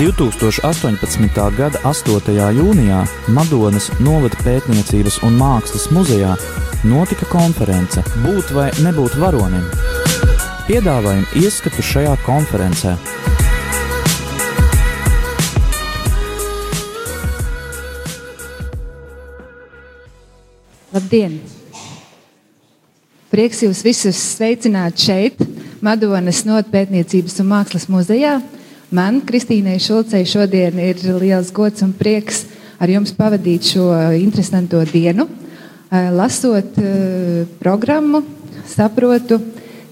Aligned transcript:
2018. 0.00 1.56
gada 1.56 1.78
8. 1.84 2.32
jūnijā 2.56 3.02
Madonas 3.36 3.90
novada 4.00 4.38
pētniecības 4.40 5.18
un 5.28 5.34
mākslas 5.36 5.90
muzejā 5.92 6.30
notika 6.88 7.26
konference 7.28 8.00
Būt 8.22 8.48
vai 8.56 8.70
nebūt 8.80 9.18
varonim. 9.20 9.66
Piedāvājam 10.64 11.26
ieskatu 11.36 11.84
šajā 11.84 12.14
konferencē. 12.24 12.94
Labdien! 20.94 21.36
Prieks 23.28 23.60
jūs 23.66 23.84
visus 23.84 24.16
sveicināt 24.30 24.96
šeit, 24.96 25.44
Madonas 25.84 26.46
Notpētniecības 26.48 27.36
un 27.44 27.52
Mākslas 27.52 27.86
muzejā. 27.92 28.38
Man, 28.90 29.20
Kristīnai 29.22 29.76
Šulcei, 29.78 30.24
šodien 30.26 30.74
ir 30.82 30.98
liels 31.22 31.52
gods 31.54 31.84
un 31.86 31.92
prieks 31.94 32.40
ar 32.82 32.90
jums 32.90 33.12
pavadīt 33.14 33.68
šo 33.70 33.84
interesanto 34.18 34.80
dienu. 34.82 35.28
Eh, 35.94 36.08
lasot 36.10 36.74
eh, 36.82 37.44
programmu, 37.60 38.24
saprotu, 38.66 39.38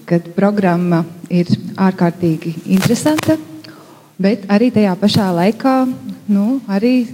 ka 0.02 0.19
programma 0.34 1.05
ir 1.30 1.47
ārkārtīgi 1.79 2.57
interesanta, 2.74 3.38
bet 4.19 4.51
arī 4.51 4.73
tajā 4.74 4.97
pašā 4.99 5.29
laikā 5.30 5.77
nu, 6.35 6.59
arī 6.66 7.07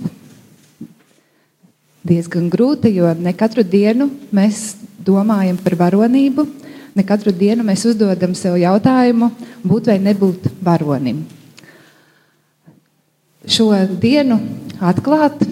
diezgan 2.00 2.48
grūta, 2.48 2.88
jo 2.88 3.12
ne 3.12 3.36
katru 3.36 3.60
dienu 3.60 4.08
mēs 4.32 4.70
domājam 5.04 5.60
par 5.60 5.76
varonību, 5.84 6.48
ne 6.96 7.04
katru 7.04 7.28
dienu 7.28 7.60
mēs 7.60 7.84
uzdodam 7.92 8.32
sev 8.32 8.56
jautājumu, 8.56 9.34
būt 9.68 9.92
vai 9.92 10.00
nebūt 10.00 10.54
varonim. 10.64 11.26
Šo 13.44 13.68
dienu 14.00 14.38
atklāt 14.80 15.42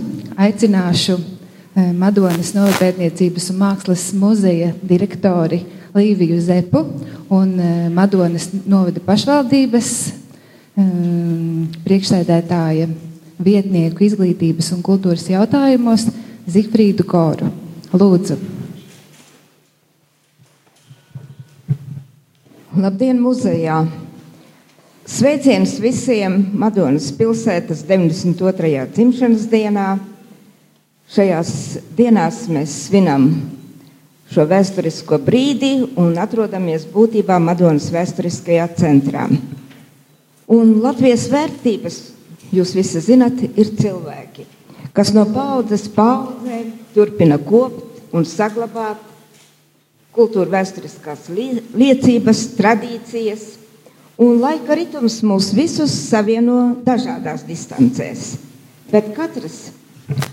aicināšu 0.41 1.19
eh, 1.19 1.91
Madonas 1.93 2.55
Novapētniecības 2.57 3.51
un 3.53 3.59
Mākslas 3.61 4.07
muzeja 4.17 4.71
direktori 4.81 5.61
Līviju 5.93 6.39
Zepu 6.41 6.87
un 7.29 7.53
eh, 7.61 7.89
Madonas 7.93 8.49
novada 8.65 9.03
pašvaldības 9.05 9.91
um, 10.77 11.69
priekšsēdētāja 11.85 12.89
vietnieku 13.43 14.07
izglītības 14.09 14.73
un 14.73 14.81
kultūras 14.87 15.29
jautājumos 15.29 16.09
Zifrīdu 16.49 17.05
Koru. 17.07 17.51
Lūdzu. 17.93 18.39
Labdien, 22.73 23.21
muzejā! 23.21 23.83
Sveiciens 25.03 25.77
visiem 25.83 26.37
Madonas 26.55 27.09
pilsētas 27.19 27.83
92. 27.89 28.87
dzimšanas 28.95 29.49
dienā. 29.51 29.89
Šajās 31.13 31.53
dienās 31.99 32.45
mēs 32.53 32.77
svinam 32.87 33.27
šo 34.33 34.47
vēsturisko 34.49 35.19
brīdi 35.27 35.75
un 36.01 36.15
atrodamies 36.23 36.87
būtībā 36.95 37.37
Madonas 37.43 37.91
vēsturiskajā 37.93 38.71
centrā. 38.79 39.27
Un 40.53 40.75
Latvijas 40.85 41.29
vērtības, 41.33 42.01
jūs 42.55 42.75
visi 42.79 43.03
zinat, 43.03 43.43
ir 43.43 43.75
cilvēki 43.79 44.47
kas 44.93 45.13
no 45.17 45.25
paudzes 45.33 45.87
paudzē 45.93 46.61
turpina 46.95 47.39
kopt 47.41 48.13
un 48.13 48.27
saglabāt 48.29 49.01
kultūra 50.13 50.59
vēsturiskās 50.59 51.31
liecības, 51.33 52.43
tradīcijas, 52.59 53.45
un 54.21 54.41
laika 54.43 54.77
ritms 54.77 55.21
mūs 55.25 55.53
visus 55.57 55.93
savieno 56.09 56.75
dažādās 56.85 57.47
distancēs. 57.49 58.35
Bet 58.93 59.13
katrs 59.17 59.71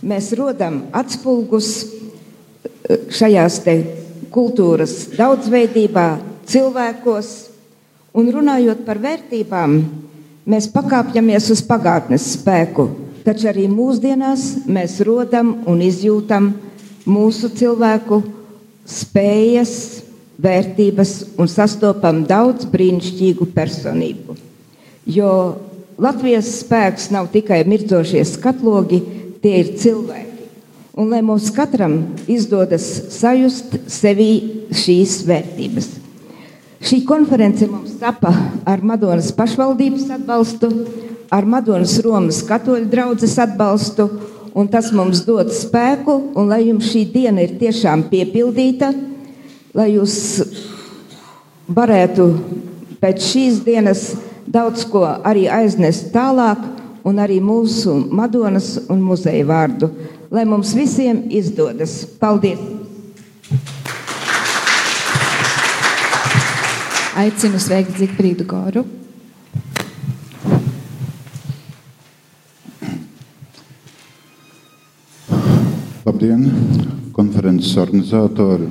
mēs 0.03 0.33
rodam 0.35 0.83
atspulgus 0.95 1.69
eh, 1.85 3.07
šajās 3.13 3.61
kultūras 4.33 4.95
daudzveidībā, 5.15 6.07
cilvēkos, 6.49 7.29
un 8.17 8.31
runājot 8.33 8.83
par 8.85 8.99
vērtībām, 9.01 9.77
mēs 10.49 10.67
pakāpjamies 10.73 11.49
uz 11.53 11.61
pagātnes 11.65 12.25
spēku, 12.35 12.89
taču 13.23 13.49
arī 13.51 13.67
mūsdienās 13.71 14.65
mēs 14.67 14.99
rodam 15.05 15.55
un 15.69 15.81
izjūtam 15.85 16.51
mūsu 17.09 17.51
cilvēku 17.55 18.21
spējas, 18.89 19.73
vērtības 20.39 21.13
un 21.39 21.49
sastopam 21.51 22.23
daudz 22.27 22.67
brīnišķīgu 22.71 23.49
personību. 23.55 24.37
Jo 25.09 25.31
Latvijas 25.99 26.47
spēks 26.61 27.09
nav 27.11 27.27
tikai 27.33 27.63
mirdzošie 27.67 28.23
skatlogi, 28.27 29.01
tie 29.43 29.57
ir 29.63 29.73
cilvēki. 29.81 30.27
Un 30.99 31.11
lai 31.11 31.19
mums 31.23 31.49
katram 31.55 31.95
izdodas 32.27 32.85
sajust 33.15 33.75
sevī 33.91 34.31
šīs 34.75 35.21
vērtības. 35.27 35.89
Šī 36.79 37.01
konference 37.07 37.67
mums 37.67 37.97
tapa 37.99 38.31
ar 38.67 38.83
Madonas 38.83 39.33
pašvaldības 39.35 40.07
atbalstu, 40.15 40.69
ar 41.31 41.47
Madonas 41.47 41.97
Romas 42.03 42.39
katoļu 42.47 42.87
draugas 42.91 43.35
atbalstu, 43.43 44.07
un 44.55 44.71
tas 44.71 44.87
mums 44.95 45.25
dod 45.27 45.51
spēku, 45.55 46.15
un 46.39 46.47
lai 46.51 46.63
jums 46.69 46.87
šī 46.93 47.03
diena 47.11 47.43
ir 47.43 47.57
tiešām 47.59 48.07
piepildīta, 48.11 48.93
lai 49.73 49.91
jūs 49.95 50.15
varētu 51.69 52.25
pēc 53.01 53.23
šīs 53.31 53.61
dienas 53.65 54.03
daudz 54.49 54.85
ko 54.89 55.05
arī 55.05 55.45
aiznest 55.51 56.09
tālāk, 56.13 56.61
un 57.05 57.21
arī 57.21 57.39
mūsu 57.41 57.93
Madonas 58.11 58.75
un 58.89 59.01
muzeja 59.01 59.45
vārdu. 59.47 59.91
Lai 60.29 60.43
mums 60.45 60.75
visiem 60.77 61.23
izdodas. 61.33 62.03
Paldies! 62.19 62.59
Aicinu 67.19 67.59
sveikt 67.59 67.97
Zikfrīdu 67.99 68.45
Goru. 68.47 68.85
Labdien, 76.05 76.45
konferences 77.13 77.75
organizatori, 77.77 78.69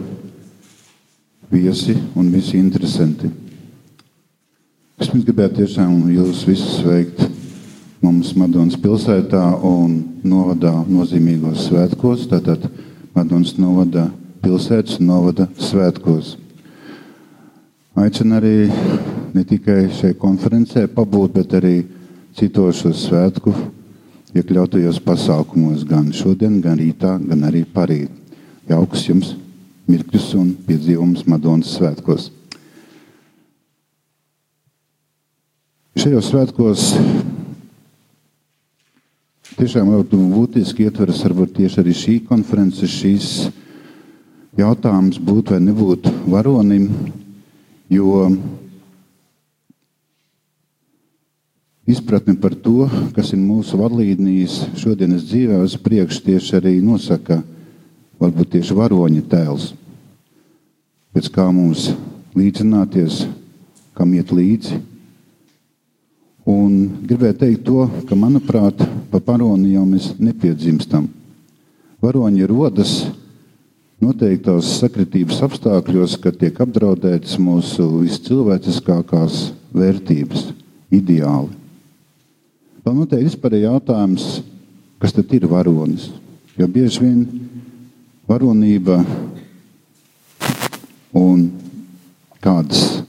viesi 1.51 1.97
un 2.15 2.31
visi 2.33 2.59
interesanti. 2.59 3.31
Es 4.99 5.11
gribētu 5.13 5.63
tiešām 5.63 6.09
jūs 6.11 6.43
visus 6.49 6.81
sveikt 6.81 7.23
mums 8.03 8.33
Madonas 8.39 8.77
pilsētā 8.79 9.43
un 9.67 9.95
novadā 10.27 10.73
nozīmīgos 10.89 11.69
svētkos. 11.69 12.27
Tātad 12.31 12.69
Madonas 13.15 13.57
novada 13.59 14.09
pilsētas 14.43 14.99
un 15.01 15.11
novada 15.13 15.49
svētkos. 15.59 16.37
Aicinu 17.99 18.37
arī 18.39 18.57
ne 19.35 19.43
tikai 19.47 19.89
šai 19.91 20.13
konferencē 20.19 20.87
pabūt, 20.95 21.35
bet 21.41 21.57
arī 21.59 21.75
citos 22.39 22.83
šo 22.83 22.93
svētku 22.95 23.55
iekļautajos 24.37 25.01
pasākumos 25.03 25.83
gan 25.89 26.13
šodien, 26.15 26.61
gan 26.63 26.79
rītā, 26.79 27.17
gan 27.19 27.47
arī 27.49 27.65
parīt. 27.65 28.11
Jauks 28.69 29.07
jums 29.09 29.35
mirkļus 29.89 30.33
un 30.37 30.51
piedzīvums 30.67 31.25
Madonas 31.29 31.73
svētkos. 31.79 32.29
Šajos 35.99 36.29
svētkos 36.31 36.85
tiešām 39.59 39.91
ļoti 39.91 40.21
būtiski 40.31 40.87
ietveras 40.87 41.25
varbūt 41.25 41.57
tieši 41.57 41.81
arī 41.83 41.97
šī 41.97 42.15
konference, 42.29 42.87
šīs 42.87 43.49
jautājums 44.61 45.19
būt 45.19 45.55
vai 45.55 45.59
nebūt 45.65 46.07
varonim, 46.31 46.87
jo 47.91 48.29
izpratne 51.89 52.37
par 52.39 52.55
to, 52.55 52.87
kas 53.17 53.33
ir 53.33 53.41
mūsu 53.41 53.81
vadlīnijas 53.81 54.61
šodienas 54.79 55.25
dzīvē, 55.31 55.63
uz 55.65 55.79
priekšu 55.81 56.27
tieši 56.29 56.59
arī 56.61 56.79
nosaka 56.85 57.41
varbūt 58.19 58.55
tieši 58.57 58.77
varoņa 58.77 59.25
tēls. 59.31 59.73
Pēc 61.15 61.31
kā 61.35 61.47
mums 61.55 61.89
līdzināties, 62.39 63.25
kam 63.99 64.15
iet 64.15 64.33
līdzi. 64.35 64.79
Un 66.49 66.75
gribēju 67.05 67.37
teikt 67.41 67.65
to, 67.67 67.87
ka, 68.09 68.17
manuprāt, 68.17 68.81
pa 69.11 69.21
varoni 69.25 69.75
jau 69.75 69.85
mēs 69.89 70.13
nepiedzimstam. 70.21 71.09
Varoņi 72.05 72.47
rodas 72.49 72.93
noteiktos 74.01 74.71
sakritības 74.79 75.43
apstākļos, 75.49 76.17
kad 76.23 76.39
tiek 76.41 76.61
apdraudētas 76.63 77.35
mūsu 77.43 77.89
viscilvēciskākās 78.05 79.49
vērtības, 79.75 80.53
ideāli. 80.95 81.51
Vēl 82.87 82.97
noteikti 83.03 83.51
ir 83.51 83.59
jautājums, 83.67 84.39
kas 85.03 85.13
tad 85.13 85.35
ir 85.35 85.45
varonis. 85.51 86.09
Jo 86.57 86.67
bieži 86.71 87.03
vien 87.03 87.27
varonība 88.29 89.01
un 91.17 91.49
kādas 92.45 93.01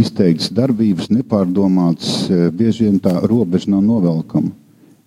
izteiktas 0.00 0.50
darbības, 0.54 1.10
nepārdomātas, 1.12 2.12
e, 2.32 2.48
bieži 2.50 2.88
vien 2.88 2.98
tā 3.02 3.14
robeža 3.20 3.70
nav 3.70 3.84
novelkama. 3.86 4.50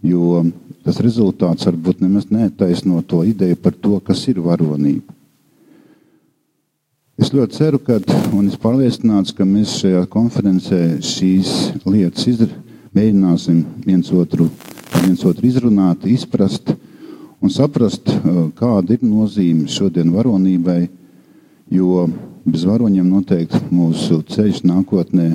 jo 0.06 0.44
tas 0.85 1.00
rezultāts 1.01 1.65
varbūt 1.65 2.03
nemaz 2.03 2.27
netaisno 2.29 3.00
to 3.09 3.23
ideju 3.25 3.57
par 3.57 3.73
to, 3.73 3.97
kas 4.06 4.19
ir 4.29 4.38
varonība. 4.38 5.09
Es 7.18 7.31
ļoti 7.33 7.57
ceru, 7.57 7.79
ka, 7.79 7.97
un 8.35 8.45
es 8.51 8.59
pārliecināts, 8.61 9.33
ka 9.33 9.47
mēs 9.50 9.79
šajā 9.79 10.03
konferencē 10.11 11.00
šīs 11.01 11.56
lietas 11.88 12.27
izdarīsim, 12.27 12.61
mēģināsim 12.95 13.63
viens 13.83 14.11
otru, 14.15 14.50
viens 15.01 15.23
otru 15.27 15.50
izrunāt, 15.50 16.06
izprast 16.07 16.75
un 17.41 17.51
saprast, 17.51 18.09
kāda 18.59 18.95
ir 18.95 19.03
nozīme 19.05 19.69
šodien 19.71 20.13
varonībai, 20.15 20.85
jo 21.73 22.07
bez 22.45 22.65
varoņiem 22.67 23.07
noteikti 23.09 23.61
mūsu 23.73 24.21
ceļš 24.29 24.63
nākotnē 24.69 25.31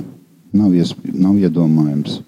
nav, 0.55 0.73
iesp... 0.75 0.99
nav 1.13 1.37
iedomājams. 1.39 2.21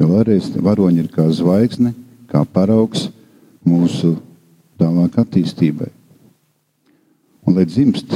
Jo 0.00 0.08
vēlreiz 0.08 0.48
varoņi 0.56 1.04
ir 1.04 1.10
kā 1.12 1.28
zvaigzne, 1.32 1.92
kā 2.30 2.44
paraugs 2.48 3.10
mūsu 3.68 4.16
tālāk 4.80 5.18
attīstībai. 5.20 5.90
Un, 7.42 7.56
lai 7.58 7.66
dzimst, 7.68 8.14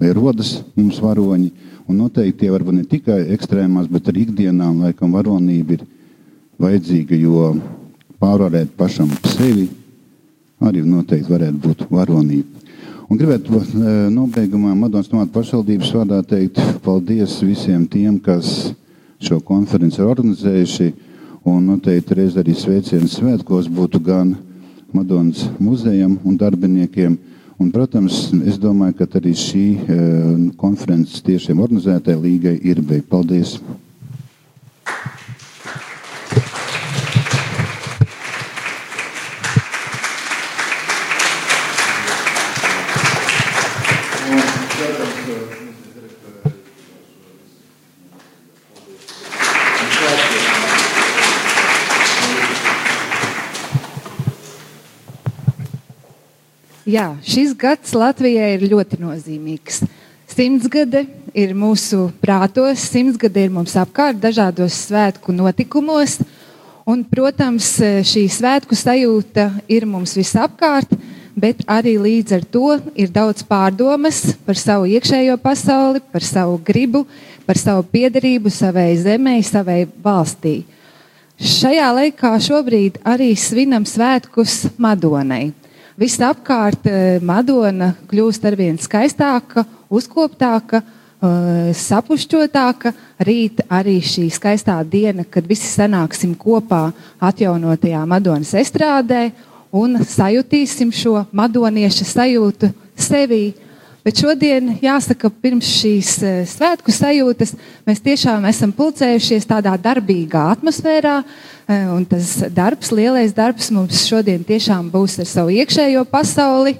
lai 0.00 0.12
rodas 0.16 0.58
mums 0.74 0.98
varoņi, 1.02 1.50
un 1.88 2.02
noteikti 2.02 2.44
tie 2.44 2.52
varbūt 2.52 2.78
ne 2.78 2.84
tikai 2.88 3.20
ekstrēmās, 3.36 3.88
bet 3.92 4.10
arī 4.10 4.26
ikdienā, 4.26 4.70
laikam 4.82 5.14
varonība 5.14 5.78
ir 5.78 5.84
vajadzīga, 6.58 7.18
jo 7.22 7.52
pārvarēt 8.18 8.74
pašam 8.76 9.12
sevi 9.30 9.68
arī 10.60 10.82
noteikti 10.86 11.32
varētu 11.32 11.60
būt 11.62 11.84
varonība. 11.90 12.64
Un 13.08 13.16
gribētu 13.16 13.62
nobeigumā 14.12 14.74
Madonas 14.76 15.08
Tomāta 15.08 15.32
pašvaldības 15.38 15.94
vārdā 15.96 16.18
teikt 16.28 16.60
paldies 16.84 17.38
visiem 17.40 17.86
tiem, 17.88 18.18
kas 18.20 18.74
šo 19.24 19.40
konferenci 19.40 20.02
ir 20.02 20.10
organizējuši. 20.10 20.90
Un 21.48 21.64
noteikti 21.70 22.18
reiz 22.18 22.36
arī 22.36 22.52
sveicienu 22.52 23.08
svētkos 23.08 23.70
būtu 23.72 24.02
gan 24.04 24.34
Madonas 24.92 25.46
muzejam 25.56 26.18
un 26.24 26.36
darbiniekiem. 26.36 27.16
Un, 27.58 27.72
protams, 27.74 28.28
es 28.46 28.60
domāju, 28.60 29.00
ka 29.00 29.08
arī 29.18 29.32
šī 29.34 29.64
konferences 30.60 31.24
tiešiem 31.26 31.64
organizētāji 31.64 32.24
līgai 32.28 32.58
ir 32.60 32.84
beigta. 32.84 33.16
Paldies! 33.16 33.56
Jā, 56.88 57.18
šis 57.20 57.50
gads 57.52 57.90
Latvijai 57.92 58.54
ir 58.54 58.62
ļoti 58.70 58.96
nozīmīgs. 59.02 59.82
Simtsgade 60.24 61.02
ir 61.36 61.50
mūsu 61.52 62.06
prātos, 62.22 62.80
simtsgade 62.80 63.42
ir 63.44 63.52
mums 63.52 63.74
apkārt 63.76 64.16
dažādos 64.22 64.86
svētku 64.86 65.34
notikumos. 65.36 66.16
Un, 66.88 67.02
protams, 67.04 67.74
šī 68.08 68.22
svētku 68.32 68.72
sajūta 68.72 69.50
ir 69.68 69.84
mums 69.84 70.16
visapkārt, 70.16 70.96
bet 71.36 71.60
arī 71.68 71.98
līdz 72.00 72.38
ar 72.38 72.48
to 72.56 72.78
ir 72.96 73.12
daudz 73.12 73.44
pārdomas 73.44 74.22
par 74.48 74.56
savu 74.56 74.88
iekšējo 74.88 75.36
pasauli, 75.44 76.00
par 76.00 76.24
savu 76.24 76.56
gribu, 76.64 77.04
par 77.44 77.60
savu 77.60 77.84
piederību 77.84 78.48
savai 78.48 78.94
zemē, 78.96 79.36
savai 79.44 79.82
valstī. 79.84 80.62
Šajā 81.36 81.92
laikā 82.00 82.32
šobrīd 82.48 83.02
arī 83.04 83.34
svinam 83.36 83.84
svētkus 83.84 84.70
Madonai. 84.80 85.57
Viss 85.98 86.20
apkārt 86.22 86.84
Madona 87.26 87.88
kļūst 88.06 88.44
arvien 88.46 88.76
skaistāka, 88.78 89.64
uzkoptāka, 89.90 90.78
sapušķotāka. 91.74 92.92
Rīt 93.26 93.64
arī 93.66 93.96
šī 94.06 94.28
skaistā 94.30 94.76
diena, 94.86 95.24
kad 95.26 95.48
visi 95.50 95.66
sanāksim 95.66 96.36
kopā 96.38 96.92
atjaunotajā 97.18 98.04
Madonas 98.06 98.54
estrādē 98.54 99.32
un 99.74 99.98
sajutīsim 100.06 100.94
šo 100.94 101.24
madonieša 101.34 102.06
sajūtu 102.14 102.70
sevī. 102.94 103.56
Bet 104.08 104.22
šodien, 104.24 104.70
jāsaka, 104.80 105.28
pirms 105.28 105.68
šīs 105.68 106.14
svētku 106.48 106.94
sajūtas, 106.96 107.52
mēs 107.84 108.00
tiešām 108.00 108.46
esam 108.48 108.72
pulcējušies 108.72 109.44
tādā 109.50 109.74
darbīgā 109.76 110.46
atmosfērā, 110.54 111.18
Un 111.68 112.06
tas 112.08 112.30
darbs, 112.48 112.88
lielais 112.96 113.34
darbs 113.36 113.66
mums 113.68 114.06
šodien 114.08 114.40
tiešām 114.40 114.86
būs 114.88 115.18
ar 115.20 115.26
savu 115.28 115.50
iekšējo 115.52 116.06
pasauli, 116.08 116.78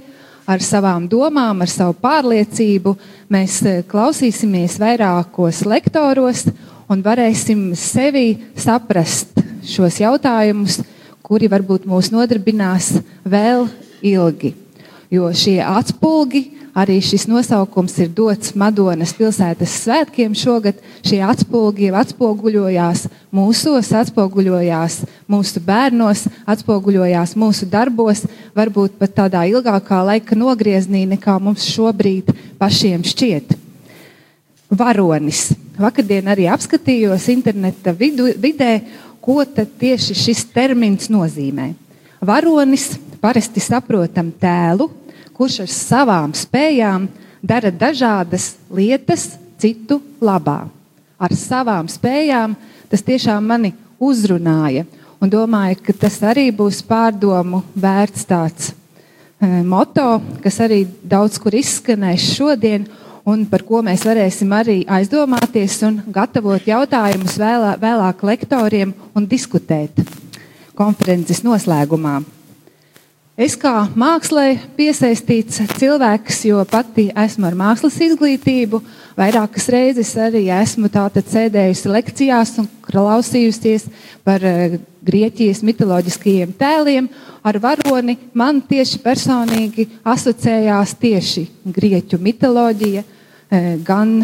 ar 0.49 0.65
savām 0.65 1.05
domām, 1.05 1.61
ar 1.61 1.69
savu 1.69 1.93
pārliecību. 2.01 2.95
Mēs 3.29 3.59
klausīsimies 3.91 4.79
vairākos 4.81 5.61
lektoros 5.69 6.47
un 6.89 7.05
varēsim 7.05 7.67
sevi 7.77 8.39
saprast 8.57 9.37
šos 9.69 10.01
jautājumus, 10.01 10.81
kuri 11.21 11.53
varbūt 11.53 11.85
mūs 11.85 12.09
nodarbinās 12.09 12.95
vēl 13.29 13.69
ilgi. 14.01 14.55
Jo 15.13 15.29
šie 15.37 15.59
atspulgi 15.69 16.47
Arī 16.76 16.99
šis 17.03 17.25
nosaukums 17.29 17.94
ir 18.03 18.11
dots 18.15 18.53
Madonas 18.59 19.15
pilsētas 19.17 19.73
svētkiem 19.85 20.35
šogad. 20.37 20.76
Šie 21.06 21.20
jau 21.23 21.31
atspoguļojās 22.03 23.06
mūsos, 23.35 23.93
atspoguļojās 24.00 24.99
mūsu 25.31 25.62
bērnos, 25.65 26.26
atspoguļojās 26.49 27.35
mūsu 27.38 27.69
darbos, 27.70 28.25
varbūt 28.56 28.99
pat 29.00 29.17
tādā 29.17 29.47
ilgākā 29.49 30.03
laika 30.11 30.38
nogriezienī, 30.38 31.06
nekā 31.15 31.38
mums 31.43 31.67
šobrīd 31.73 32.35
pašiem 32.61 33.06
šķiet. 33.06 33.56
Varonis. 34.69 35.49
Vakardien 35.79 36.26
arī 36.29 36.49
apskatījos 36.50 37.29
interneta 37.32 37.94
vidu, 37.97 38.26
vidē, 38.37 38.81
ko 39.23 39.44
tieši 39.47 40.17
šis 40.17 40.44
termins 40.53 41.09
nozīmē. 41.12 41.70
Varonis 42.25 42.97
parasti 43.23 43.62
saprotam 43.62 44.32
tēlu, 44.41 44.88
kurš 45.37 45.62
ar 45.65 45.73
savām 45.73 46.35
spējām 46.37 47.09
dara 47.43 47.70
dažādas 47.70 48.56
lietas 48.70 49.31
citu 49.59 50.00
labā. 50.20 50.67
Ar 51.19 51.35
savām 51.35 51.88
spējām 51.91 52.55
tas 52.91 53.03
tiešām 53.05 53.44
mani 53.44 53.72
uzrunāja. 53.98 54.87
Un 55.19 55.31
domāju, 55.31 55.81
ka 55.82 55.94
tas 56.06 56.20
arī 56.22 56.46
būs 56.55 56.79
pārdomu 56.87 57.65
vērts 57.75 58.22
tāds 58.29 58.70
e, 58.70 59.48
moto, 59.67 60.20
kas 60.44 60.60
arī 60.63 60.84
daudz 61.03 61.41
kur 61.43 61.56
izskanēs 61.58 62.29
šodien, 62.37 62.87
un 63.27 63.43
par 63.51 63.65
ko 63.67 63.82
mēs 63.82 64.06
varēsim 64.06 64.55
arī 64.55 64.79
aizdomāties 64.87 65.81
un 65.91 66.01
gatavot 66.15 66.63
jautājumus 66.70 67.34
vēlā, 67.41 67.75
vēlāk 67.82 68.25
lektoriem 68.31 68.94
un 69.19 69.27
diskutēt 69.27 69.98
konferences 70.79 71.43
noslēgumā. 71.43 72.20
Es 73.39 73.55
kā 73.55 73.85
mākslē 73.95 74.57
piesaistīts 74.75 75.61
cilvēks, 75.79 76.41
jo 76.49 76.59
pati 76.67 77.05
esmu 77.23 77.47
ar 77.47 77.55
mākslas 77.55 77.95
izglītību, 78.03 78.81
vairākas 79.15 79.69
reizes 79.71 80.09
arī 80.19 80.49
esmu 80.51 80.89
sēdējusi 80.91 81.93
lekcijās 81.93 82.57
un 82.59 82.67
klausījusies 82.83 83.85
par 84.27 84.43
uh, 84.43 84.75
Grieķijas 85.07 85.63
mitoloģiskajiem 85.63 86.51
tēliem. 86.59 87.07
Ar 87.47 87.61
varoni 87.63 88.17
man 88.35 88.59
tieši 88.59 88.99
personīgi 89.05 89.87
asociējās 90.03 90.97
tieši 90.99 91.45
Grieķu 91.77 92.19
mitoloģija, 92.19 93.05
uh, 93.05 93.69
gan 93.87 94.17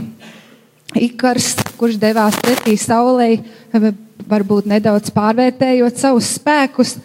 Ikars, 0.99 1.52
kurš 1.78 2.00
devās 2.02 2.40
pretī 2.42 2.75
saulē, 2.83 3.30
uh, 3.38 3.87
varbūt 4.26 4.66
nedaudz 4.75 5.14
pārvērtējot 5.14 6.02
savus 6.02 6.33
spēkus, 6.40 6.97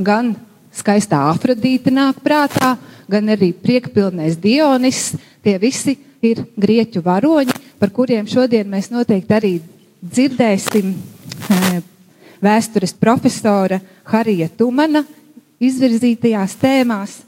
gan 0.00 0.32
skaistā 0.72 1.20
afrodīte 1.30 1.92
nāk 1.92 2.22
prātā, 2.24 2.76
gan 3.10 3.28
arī 3.32 3.52
priekpilnais 3.52 4.38
Dionis. 4.40 5.12
Tie 5.42 5.56
visi 5.60 5.96
ir 6.24 6.44
grieķu 6.56 7.02
varoņi, 7.04 7.56
par 7.78 7.92
kuriem 7.94 8.28
šodien 8.30 8.68
mēs 8.70 8.90
noteikti 8.92 9.36
arī 9.36 9.52
dzirdēsim 10.02 10.92
e, 10.92 11.82
vēstures 12.42 12.94
profesora 12.98 13.80
Harija 14.10 14.48
Tumana 14.56 15.04
izvirzītajās 15.62 16.56
tēmās. 16.58 17.18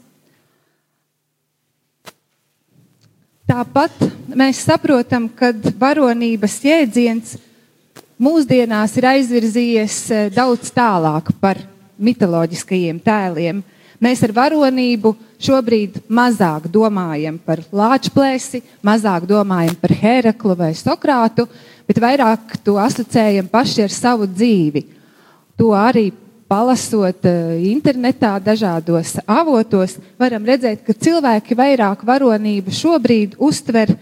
Tāpat 3.45 4.07
mēs 4.33 4.63
saprotam, 4.65 5.27
ka 5.29 5.51
varonības 5.79 6.57
jēdziens 6.65 7.35
mūsdienās 8.17 8.95
ir 8.97 9.11
aizvirzījies 9.11 10.01
e, 10.09 10.25
daudz 10.33 10.71
tālāk 10.73 11.29
par 11.43 11.61
mitoloģiskajiem 11.97 12.99
tēliem. 13.03 13.61
Mēs 14.03 14.21
ar 14.27 14.33
varonību 14.35 15.13
šobrīd 15.39 16.01
mazāk 16.11 16.67
domājam 16.71 17.37
par 17.39 17.61
lāčplēsi, 17.71 18.61
mazāk 18.83 19.27
domājam 19.29 19.77
par 19.79 19.93
Heraklu 20.01 20.57
vai 20.59 20.73
Sokrātu, 20.75 21.47
bet 21.87 22.01
vairāk 22.03 22.57
to 22.65 22.75
asociējam 22.81 23.47
paši 23.51 23.85
ar 23.85 23.95
savu 23.95 24.27
dzīvi. 24.27 24.83
To 25.55 25.71
arī 25.77 26.09
palasot 26.51 27.25
uh, 27.25 27.55
internetā, 27.65 28.35
dažādos 28.43 29.15
avotos, 29.25 29.95
varam 30.19 30.45
redzēt, 30.45 30.83
ka 30.85 30.93
cilvēki 30.93 31.57
vairāk 31.57 32.03
varonību 32.05 32.73
šobrīd 32.75 33.39
uztver 33.41 33.95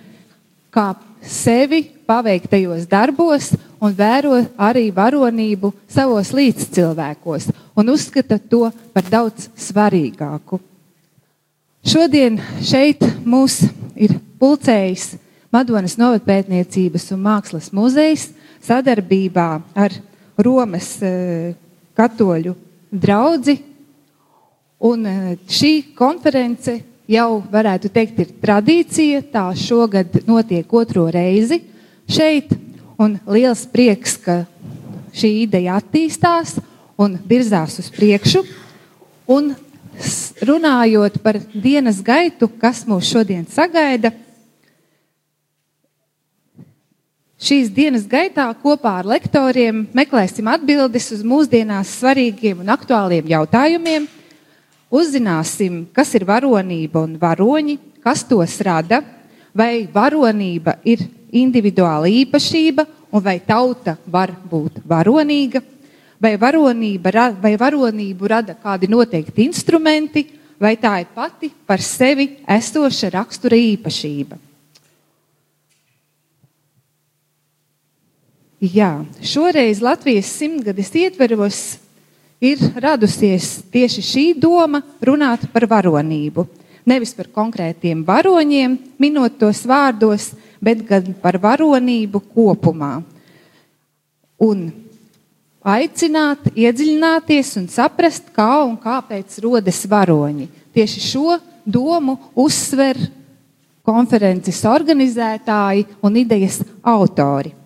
kā 0.73 0.89
sevi 1.23 1.83
paveiktajos 2.07 2.85
darbos 2.89 3.51
un 3.83 3.95
vēro 3.95 4.37
arī 4.57 4.89
varonību 4.95 5.71
savos 5.89 6.33
līdzcilvēkos 6.35 7.49
un 7.75 7.89
uzskata 7.93 8.37
to 8.37 8.67
par 8.93 9.07
daudz 9.09 9.49
svarīgāku. 9.57 10.59
Šodien 11.83 12.39
šeit 12.63 13.03
mūs 13.27 13.63
ir 13.95 14.15
pulcējis 14.39 15.17
Madonas 15.53 15.99
novatpētniecības 15.99 17.11
un 17.13 17.19
mākslas 17.27 17.67
muzejs 17.75 18.31
sadarbībā 18.65 19.49
ar 19.77 19.93
Romas 20.41 20.95
uh, 21.05 21.51
katoļu 21.93 22.55
draugi. 22.89 23.57
Un 24.83 25.05
eh, 25.07 25.35
šī 25.47 25.95
konference 25.95 26.73
jau 27.09 27.43
varētu 27.51 27.91
teikt, 27.93 28.19
ir 28.19 28.33
tradīcija. 28.43 29.23
Tā 29.33 29.45
šogad 29.57 30.23
notiek 30.27 30.73
otro 30.73 31.07
reizi 31.11 31.61
šeit. 32.09 32.53
Un 33.01 33.17
liels 33.27 33.65
prieks, 33.67 34.17
ka 34.21 34.43
šī 35.17 35.31
ideja 35.43 35.79
attīstās 35.81 36.59
un 37.01 37.17
virzās 37.27 37.79
uz 37.81 37.89
priekšu. 37.93 38.43
Un 39.33 39.53
runājot 40.45 41.19
par 41.23 41.39
dienas 41.53 42.01
gaitu, 42.05 42.49
kas 42.61 42.83
mūs 42.89 43.09
šodien 43.09 43.47
sagaida, 43.49 44.13
Šīs 47.43 47.73
dienas 47.75 48.05
gaitā 48.07 48.45
kopā 48.55 48.93
ar 49.01 49.07
lektoriem 49.09 49.81
meklēsim 49.91 50.47
atbildes 50.47 51.09
uz 51.11 51.25
mūsdienās 51.27 51.89
svarīgiem 51.99 52.61
un 52.63 52.71
aktuāliem 52.71 53.27
jautājumiem. 53.27 54.05
Uzzināsim, 54.93 55.87
kas 55.89 56.11
ir 56.13 56.25
varonība 56.29 57.01
un 57.01 57.15
varoņi, 57.17 57.79
kas 58.03 58.21
tos 58.29 58.59
rada, 58.61 59.01
vai 59.49 59.87
varonība 59.89 60.77
ir 60.85 61.01
individuāla 61.33 62.11
īpašība 62.11 62.85
un 63.13 63.23
vai 63.25 63.39
tauta 63.41 63.95
var 64.05 64.35
būt 64.49 64.83
varonīga, 64.85 65.63
vai, 66.21 66.35
varonība, 66.37 67.33
vai 67.41 67.55
varonību 67.57 68.29
rada 68.29 68.53
kādi 68.53 68.89
noteikti 68.89 69.47
instrumenti, 69.47 70.27
vai 70.61 70.75
tā 70.77 70.99
ir 71.01 71.09
pati 71.15 71.49
par 71.65 71.81
sevi 71.81 72.29
esoša 72.45 73.09
rakstura 73.17 73.57
īpašība. 73.57 74.37
Jā, 78.63 79.01
šoreiz 79.19 79.81
Latvijas 79.83 80.29
simtgades 80.37 80.93
ietveros 80.95 81.63
ir 82.43 82.59
radusies 82.75 83.61
tieši 83.71 84.03
šī 84.03 84.25
doma 84.35 84.83
runāt 85.01 85.47
par 85.53 85.65
varonību. 85.71 86.45
Nevis 86.83 87.13
par 87.15 87.29
konkrētiem 87.31 88.01
varoņiem, 88.03 88.75
minot 88.99 89.37
tos 89.39 89.63
vārdos, 89.67 90.33
bet 90.59 90.83
gan 90.83 91.13
par 91.23 91.39
varonību 91.39 92.19
kopumā. 92.35 92.97
Un 94.43 94.67
aicināt, 95.63 96.51
iedziļināties 96.51 97.55
un 97.61 97.69
saprast, 97.71 98.27
kā 98.35 98.65
un 98.67 98.75
kāpēc 98.75 99.39
rodas 99.45 99.79
varoņi. 99.87 100.49
Tieši 100.75 101.07
šo 101.07 101.39
domu 101.63 102.17
uzsver 102.35 102.99
konferences 103.87 104.59
organizētāji 104.67 105.87
un 106.03 106.19
idejas 106.19 106.59
autori. 106.83 107.62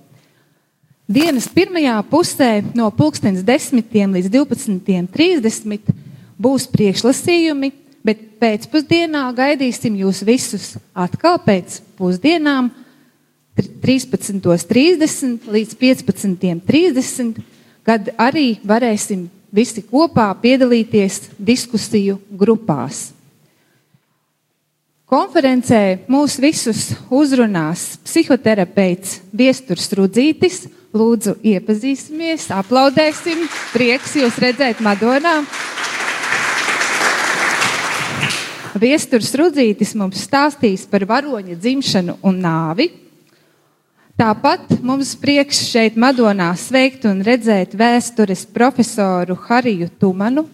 Dienas 1.08 1.46
pirmajā 1.48 2.02
pusē 2.12 2.60
no 2.76 2.90
10. 2.92 3.94
līdz 4.12 4.28
12.30 4.28 5.94
būs 6.36 6.68
priekšlasījumi, 6.68 7.70
bet 8.04 8.26
pēcpusdienā 8.42 9.22
gaidīsim 9.38 9.96
jūs 10.04 10.20
visus 10.28 10.76
atkal 10.92 11.40
pēc 11.46 11.80
pusdienām 11.96 12.68
13.30 13.56 15.48
līdz 15.48 15.80
15.30, 15.80 17.40
kad 17.88 18.12
arī 18.20 18.60
varēsim 18.68 19.30
visi 19.48 19.88
kopā 19.88 20.28
piedalīties 20.44 21.22
diskusiju 21.40 22.20
grupās. 22.36 23.14
Konferencē 25.08 26.04
mūs 26.12 26.36
visus 26.36 26.90
uzrunās 27.08 27.96
psihoterapeits 28.04 29.22
Viesturs 29.32 29.88
Rudzītis 29.96 30.68
Lūdzu, 30.98 31.36
iepazīsimies, 31.46 32.48
aplaudēsim. 32.58 33.44
Prieks 33.74 34.16
jūs 34.18 34.38
redzēt 34.42 34.82
Madonā. 34.86 35.42
Viesturs 38.78 39.32
Rudzītis 39.38 39.94
mums 39.98 40.22
stāstīs 40.28 40.86
par 40.90 41.06
varoņa 41.10 41.58
dzimšanu 41.58 42.18
un 42.26 42.42
nāvi. 42.44 42.90
Tāpat 44.18 44.80
mums 44.86 45.14
prieks 45.22 45.60
šeit 45.70 45.98
Madonā 46.00 46.50
sveikt 46.58 47.06
un 47.10 47.22
redzēt 47.26 47.76
vēstures 47.78 48.48
profesoru 48.54 49.38
Hariju 49.48 49.92
Tumanu, 50.02 50.48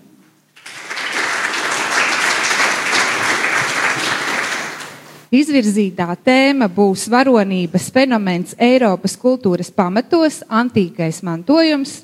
Izvirzītā 5.34 6.12
tēma 6.22 6.68
būs 6.70 7.08
varonības 7.10 7.88
fenomens 7.90 8.52
Eiropas 8.62 9.16
kultūras 9.18 9.72
pamatos, 9.74 10.44
antīkais 10.46 11.24
mantojums. 11.26 12.04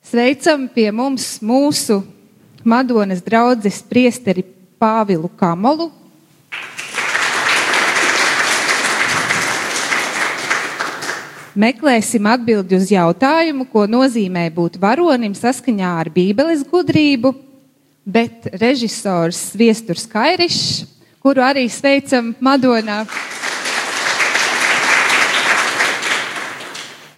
Sveicam 0.00 0.64
pie 0.72 0.86
mums 0.88 1.34
mūsu 1.44 1.98
Madonas 2.64 3.20
draudzes 3.20 3.82
priesteri 3.84 4.46
Pāvilu 4.80 5.28
Kamolu. 5.36 5.90
Meklēsim 11.52 12.24
atbildi 12.32 12.80
uz 12.80 12.88
jautājumu, 12.88 13.68
ko 13.68 13.84
nozīmē 13.84 14.48
būt 14.56 14.80
varonim 14.80 15.36
saskaņā 15.36 15.94
ar 16.00 16.08
Bībeles 16.08 16.64
gudrību, 16.72 17.36
bet 18.08 18.48
režisors 18.56 19.50
Viesturs 19.60 20.08
Kairišs 20.08 20.95
kuru 21.26 21.42
arī 21.42 21.64
sveicam 21.66 22.28
Madonā. 22.38 23.00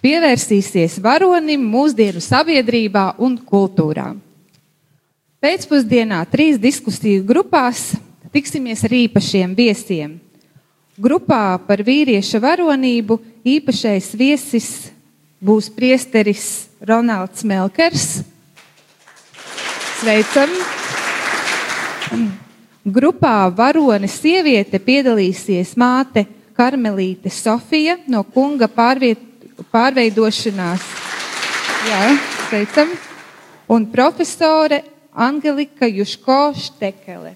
Pievērsīsies 0.01 0.95
varonim 1.03 1.61
mūsdienu 1.69 2.23
sabiedrībā 2.23 3.03
un 3.21 3.35
kultūrā. 3.37 4.07
Pēcpusdienā 5.37 6.23
trīs 6.31 6.57
diskusiju 6.57 7.21
grupās 7.29 7.91
tiksimies 8.33 8.81
ar 8.89 8.97
īpašiem 9.03 9.53
viesiem. 9.53 10.17
Grupā 10.97 11.59
par 11.69 11.85
vīrieša 11.85 12.41
varonību 12.41 13.21
īpašais 13.45 14.09
viesis 14.17 14.73
būs 15.37 15.69
priesteris 15.69 16.65
Ronalds 16.81 17.45
Melkers. 17.45 18.23
Sveicam! 20.01 20.49
Grupā 22.89 23.51
varonis 23.53 24.15
sieviete 24.17 24.79
piedalīsies 24.81 25.75
māte 25.77 26.23
Karmelīte 26.57 27.29
Sofija 27.29 27.99
no 28.09 28.23
kunga 28.23 28.69
pārviet, 28.71 29.19
pārveidošanās. 29.69 30.87
Jā, 31.85 31.99
teicam. 32.49 32.95
Un 33.69 33.85
profesore 33.91 34.81
Angelika 35.13 35.85
Juško 35.85 36.39
Štekele. 36.57 37.35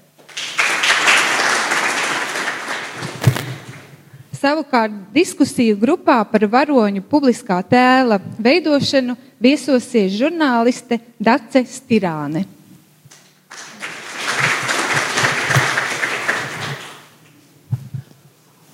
Savukārt 4.41 4.97
diskusiju 5.13 5.77
grupā 5.79 6.17
par 6.31 6.47
varoņu 6.49 7.05
publiskā 7.07 7.61
tēla 7.67 8.17
veidošanu 8.41 9.15
viesosies 9.43 10.17
žurnāliste 10.17 10.99
Dace 11.19 11.63
Stirāne. 11.69 12.47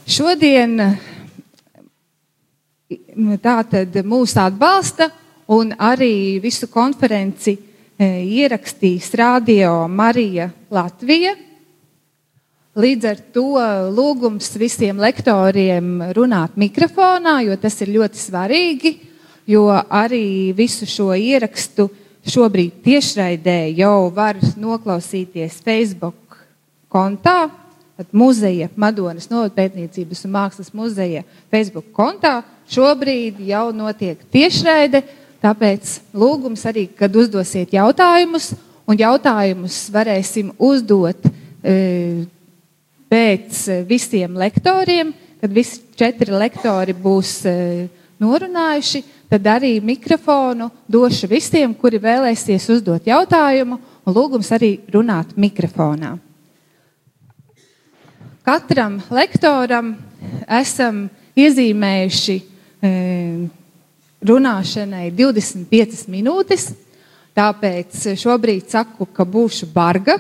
Šodien 0.10 0.80
tātad 3.44 3.94
mūs 4.10 4.32
atbalsta 4.42 5.06
un 5.54 5.70
arī 5.78 6.40
visu 6.42 6.66
konferenci 6.74 7.54
e, 7.54 8.08
ierakstīs 8.42 9.12
Radio 9.20 9.84
Marija 9.86 10.48
Latvija. 10.74 11.36
Līdz 12.82 13.10
ar 13.12 13.22
to 13.38 13.46
lūgums 13.94 14.50
visiem 14.58 14.98
lektoriem 14.98 16.10
runāt 16.18 16.58
mikrofonā, 16.58 17.44
jo 17.46 17.62
tas 17.62 17.78
ir 17.86 17.94
ļoti 18.00 18.24
svarīgi, 18.24 18.96
jo 19.46 19.70
arī 19.78 20.56
visu 20.58 20.90
šo 20.90 21.12
ierakstu 21.14 21.86
šobrīd 22.26 22.82
tiešraidē 22.82 23.60
jau 23.78 24.10
var 24.10 24.42
noklausīties 24.58 25.62
Facebook 25.62 26.42
kontā, 26.90 27.44
muzeja, 28.16 28.70
Madonas 28.80 29.30
novatpētniecības 29.32 30.24
un 30.26 30.34
mākslas 30.36 30.72
muzeja 30.76 31.26
Facebook 31.52 31.92
kontā. 31.96 32.40
Šobrīd 32.70 33.42
jau 33.50 33.70
notiek 33.76 34.22
tiešraide. 34.32 35.04
Tāpēc 35.40 35.92
lūgums 36.20 36.66
arī, 36.68 36.86
kad 37.00 37.14
uzdosiet 37.16 37.72
jautājumus, 37.74 38.52
un 38.90 39.00
jautājumus 39.00 39.86
varēsim 39.94 40.52
uzdot 40.60 41.30
e, 41.64 42.26
pēc 43.08 43.62
visiem 43.88 44.36
lektoriem, 44.36 45.14
kad 45.40 45.56
visi 45.56 45.80
četri 45.96 46.36
lektori 46.36 46.96
būs 46.96 47.34
e, 47.48 47.56
norunājuši, 48.20 49.04
tad 49.32 49.48
arī 49.48 49.78
mikrofonu 49.80 50.68
došu 50.92 51.32
visiem, 51.32 51.72
kuri 51.72 52.02
vēlēsies 52.04 52.68
uzdot 52.76 53.08
jautājumu, 53.08 53.80
un 54.04 54.16
lūgums 54.16 54.52
arī 54.56 54.76
runāt 54.92 55.38
mikrofonā. 55.40 56.18
Katram 58.50 58.96
lektoram 59.14 59.92
esam 60.58 61.04
iezīmējuši 61.38 62.36
e, 62.82 62.90
runāšanai 64.26 65.12
25 65.14 66.08
minūtes. 66.10 66.64
Tāpēc 67.38 68.08
šobrīd 68.18 68.72
saku, 68.74 69.06
ka 69.14 69.22
būšu 69.22 69.70
barga. 69.70 70.16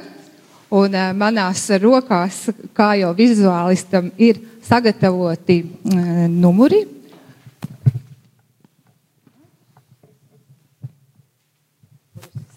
Un 0.69 0.93
e, 0.93 1.07
manās 1.17 1.63
rokās, 1.81 2.43
kā 2.77 2.91
jau 3.00 3.09
vizuālistam, 3.17 4.12
ir 4.21 4.38
sagatavoti 4.69 5.57
e, 5.65 6.29
numuri. 6.29 6.83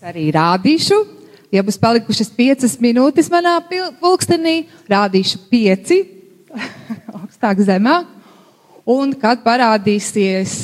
Arī 0.05 0.29
rādīšu. 0.37 1.22
Ja 1.52 1.61
būs 1.61 1.76
palikušas 1.76 2.30
piecas 2.32 2.78
minūtes 2.80 3.28
manā 3.32 3.59
pulkstenī, 4.00 4.62
rādīšu 4.88 5.42
pieci, 5.50 5.99
augstāk, 7.18 7.61
zemāk. 7.66 8.09
Un, 8.88 9.12
kad 9.14 9.44
parādīsies 9.44 10.54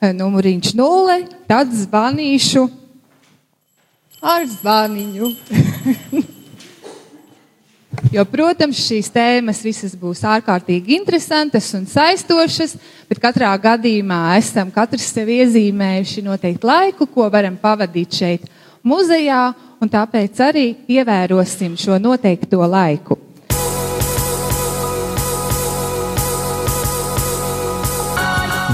eh, 0.00 0.14
numuriņš 0.16 0.72
nulle, 0.78 1.20
tad 1.46 1.70
zvanīšu 1.70 2.64
ar 4.24 4.48
zvaniņu. 4.50 5.30
jo, 8.16 8.24
protams, 8.32 8.80
šīs 8.88 9.12
tēmas 9.12 9.62
visas 9.68 9.94
būs 10.00 10.24
ārkārtīgi 10.26 10.96
interesantas 10.96 11.68
un 11.76 11.84
saistošas, 11.92 12.76
bet 13.06 13.20
katrā 13.22 13.52
gadījumā 13.62 14.20
esam 14.40 14.72
katrs 14.74 15.12
sev 15.12 15.30
iezīmējuši 15.36 16.24
noteikti 16.26 16.72
laiku, 16.72 17.06
ko 17.06 17.28
varam 17.32 17.60
pavadīt 17.60 18.22
šeit 18.24 18.48
muzejā, 18.86 19.42
un 19.82 19.92
tāpēc 19.92 20.42
arī 20.46 20.66
ievērosim 20.88 21.76
šo 21.78 21.98
noteikto 22.02 22.62
laiku. 22.64 23.18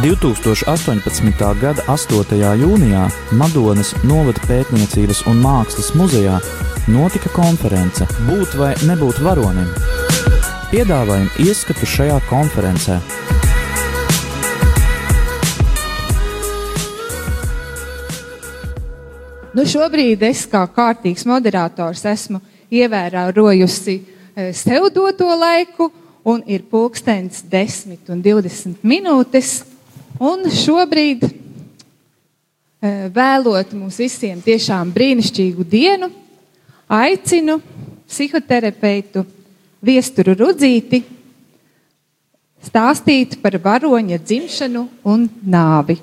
2018. 0.03 1.61
gada 1.61 1.83
8. 1.87 2.35
jūnijā 2.59 3.03
Madonas 3.39 3.93
novada 4.03 4.43
pētniecības 4.49 5.21
un 5.31 5.39
mākslas 5.45 5.93
muzejā 5.95 6.41
notika 6.91 7.31
konference 7.37 8.09
Būt 8.27 8.57
vai 8.59 8.73
nebūt 8.89 9.23
varonim. 9.23 9.71
Piedāvājam 10.73 11.31
ieskatu 11.47 11.87
šajā 11.87 12.19
konferencē. 12.27 12.99
Nu 19.53 19.67
šobrīd 19.69 20.23
es 20.25 20.47
kā 20.49 20.63
kārtīgs 20.65 21.27
moderators 21.29 22.01
esmu 22.09 22.39
ievērojusi 22.73 23.95
eh, 24.01 24.47
sev 24.57 24.87
doto 24.95 25.27
laiku, 25.29 25.91
un 26.25 26.41
ir 26.49 26.63
pulkstenis 26.71 27.43
10 27.53 28.09
un 28.15 28.23
20 28.25 28.81
minūtes. 28.81 29.51
Un 30.17 30.49
šobrīd, 30.49 31.27
eh, 32.81 33.11
vēlot 33.13 33.75
mums 33.77 33.99
visiem 34.01 34.41
tiešām 34.41 34.95
brīnišķīgu 34.95 35.67
dienu, 35.69 36.09
aicinu 36.89 37.59
psihoterapeitu 38.09 39.27
Viesturu 39.85 40.33
Rudzīti 40.39 41.03
stāstīt 42.65 43.37
par 43.43 43.61
varoņa 43.61 44.17
dzimšanu 44.23 44.87
un 45.13 45.29
nāvi. 45.45 45.99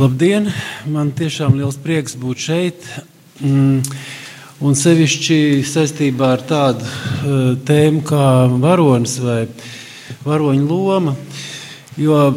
Labdien! 0.00 0.46
Man 0.88 1.10
tiešām 1.12 1.58
liels 1.58 1.76
prieks 1.76 2.14
būt 2.16 2.40
šeit. 2.40 2.86
Mm. 3.44 3.82
Un 4.64 4.78
sevišķi 4.78 5.60
saistībā 5.68 6.30
ar 6.38 6.44
tādu 6.48 6.86
uh, 6.86 7.50
tēmu 7.68 8.00
kā 8.08 8.22
varonis 8.62 9.18
vai 9.20 9.42
varoņa 10.24 10.64
loma. 10.70 11.12
Jo 12.00 12.30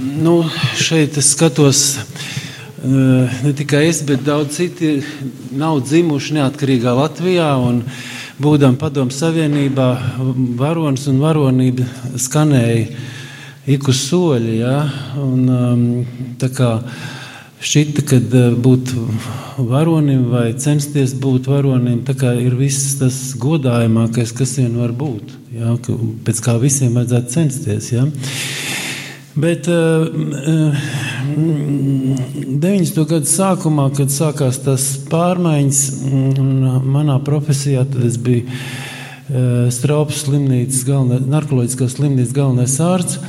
nu, 0.00 0.38
šeit 0.80 1.20
es 1.20 1.34
skatos, 1.34 1.84
uh, 1.98 3.40
ne 3.44 3.52
tikai 3.58 3.84
es, 3.90 4.00
bet 4.08 4.24
daudz 4.24 4.56
citi 4.62 4.94
nav 5.52 5.82
dzimuši 5.84 6.38
neatkarīgā 6.40 6.96
Latvijā. 7.02 7.52
Būdam 8.40 8.80
padomu 8.80 9.12
savienībā, 9.12 9.90
varonis 10.56 11.04
un 11.12 11.20
varonība 11.20 11.84
skanēja 12.16 13.20
ik 13.66 13.88
uz 13.88 14.00
soļa. 14.08 14.54
Ja? 14.56 14.76
Un, 15.22 15.48
um, 15.48 16.06
šķita, 17.62 18.02
ka 18.08 18.18
eh, 18.18 18.54
būt 18.58 18.92
varonim 19.70 20.26
vai 20.32 20.48
censties 20.58 21.14
būt 21.14 21.46
varonim, 21.52 22.02
ir 22.42 22.56
viss 22.58 22.96
tas 22.98 23.34
godājamākais, 23.38 24.34
kas 24.34 24.56
vien 24.58 24.76
var 24.80 24.92
būt. 24.92 25.36
Ja? 25.54 25.76
Pēc 26.26 26.42
kā 26.42 26.58
visiem 26.62 26.94
vajadzētu 26.98 27.36
censties. 27.36 27.92
Ja? 27.94 28.06
Bet 29.32 29.64
uh, 29.70 30.10
90. 31.32 32.98
gada 33.08 33.24
sākumā, 33.24 33.86
kad 33.96 34.12
sākās 34.12 34.58
tas 34.60 34.88
pārmaiņas, 35.08 35.80
manā 36.84 37.16
profesijā, 37.24 37.86
tad 37.88 38.04
es 38.10 38.18
biju 38.20 38.44
uh, 38.44 38.91
Straupas 39.72 40.24
slimnīcas, 40.26 40.82
galvenais, 40.84 41.22
narkoloģiskās 41.32 41.96
slimnīcas 41.96 42.34
galvenais 42.36 42.74
ārsts 42.84 43.20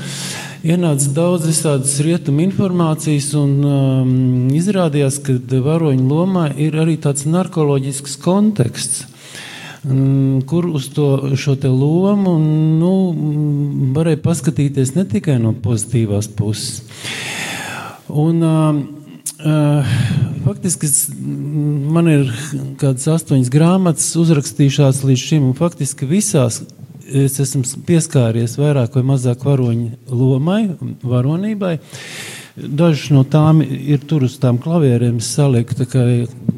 ienāca 0.63 1.11
daudz 1.15 1.47
visādas 1.47 1.93
rietumu 2.03 2.45
informācijas, 2.45 3.29
un 3.39 3.53
um, 3.67 4.13
izrādījās, 4.55 5.19
ka 5.23 5.35
varoņu 5.63 6.07
lomā 6.07 6.47
ir 6.59 6.77
arī 6.79 6.95
tāds 7.03 7.27
narkoloģisks 7.27 8.15
konteksts. 8.23 9.03
Um, 9.83 10.39
kur 10.47 10.69
uz 10.71 10.87
to 10.95 11.09
lomu 11.67 12.37
nu, 12.39 12.93
varēja 13.95 14.21
paskatīties 14.23 14.95
ne 14.95 15.03
tikai 15.11 15.35
no 15.43 15.51
pozitīvās 15.59 16.31
puses. 16.31 16.83
Un, 18.07 18.43
uh, 18.43 18.83
Uh, 19.43 19.83
faktiski 20.43 20.89
man 21.93 22.09
ir 22.11 22.29
kādas 22.81 23.07
astoņas 23.15 23.51
grāmatas 23.53 24.07
uzrakstījušās 24.19 25.03
līdz 25.07 25.23
šim, 25.23 25.49
un 25.49 25.57
faktiski 25.57 26.07
visās 26.09 26.61
es 27.03 27.39
esmu 27.43 27.63
pieskāries 27.87 28.55
vairāk 28.59 28.95
vai 28.97 29.03
mazāk 29.13 29.43
varoņu 29.45 30.13
lomai, 30.13 30.61
varonībai. 31.03 31.75
Dažas 32.53 33.09
no 33.13 33.23
tām 33.25 33.63
ir 33.65 34.03
tur 34.07 34.27
uz 34.27 34.37
tām 34.41 34.59
klavierēm 34.61 35.19
salikta, 35.23 35.83
tā 35.83 35.89
kā 35.89 36.07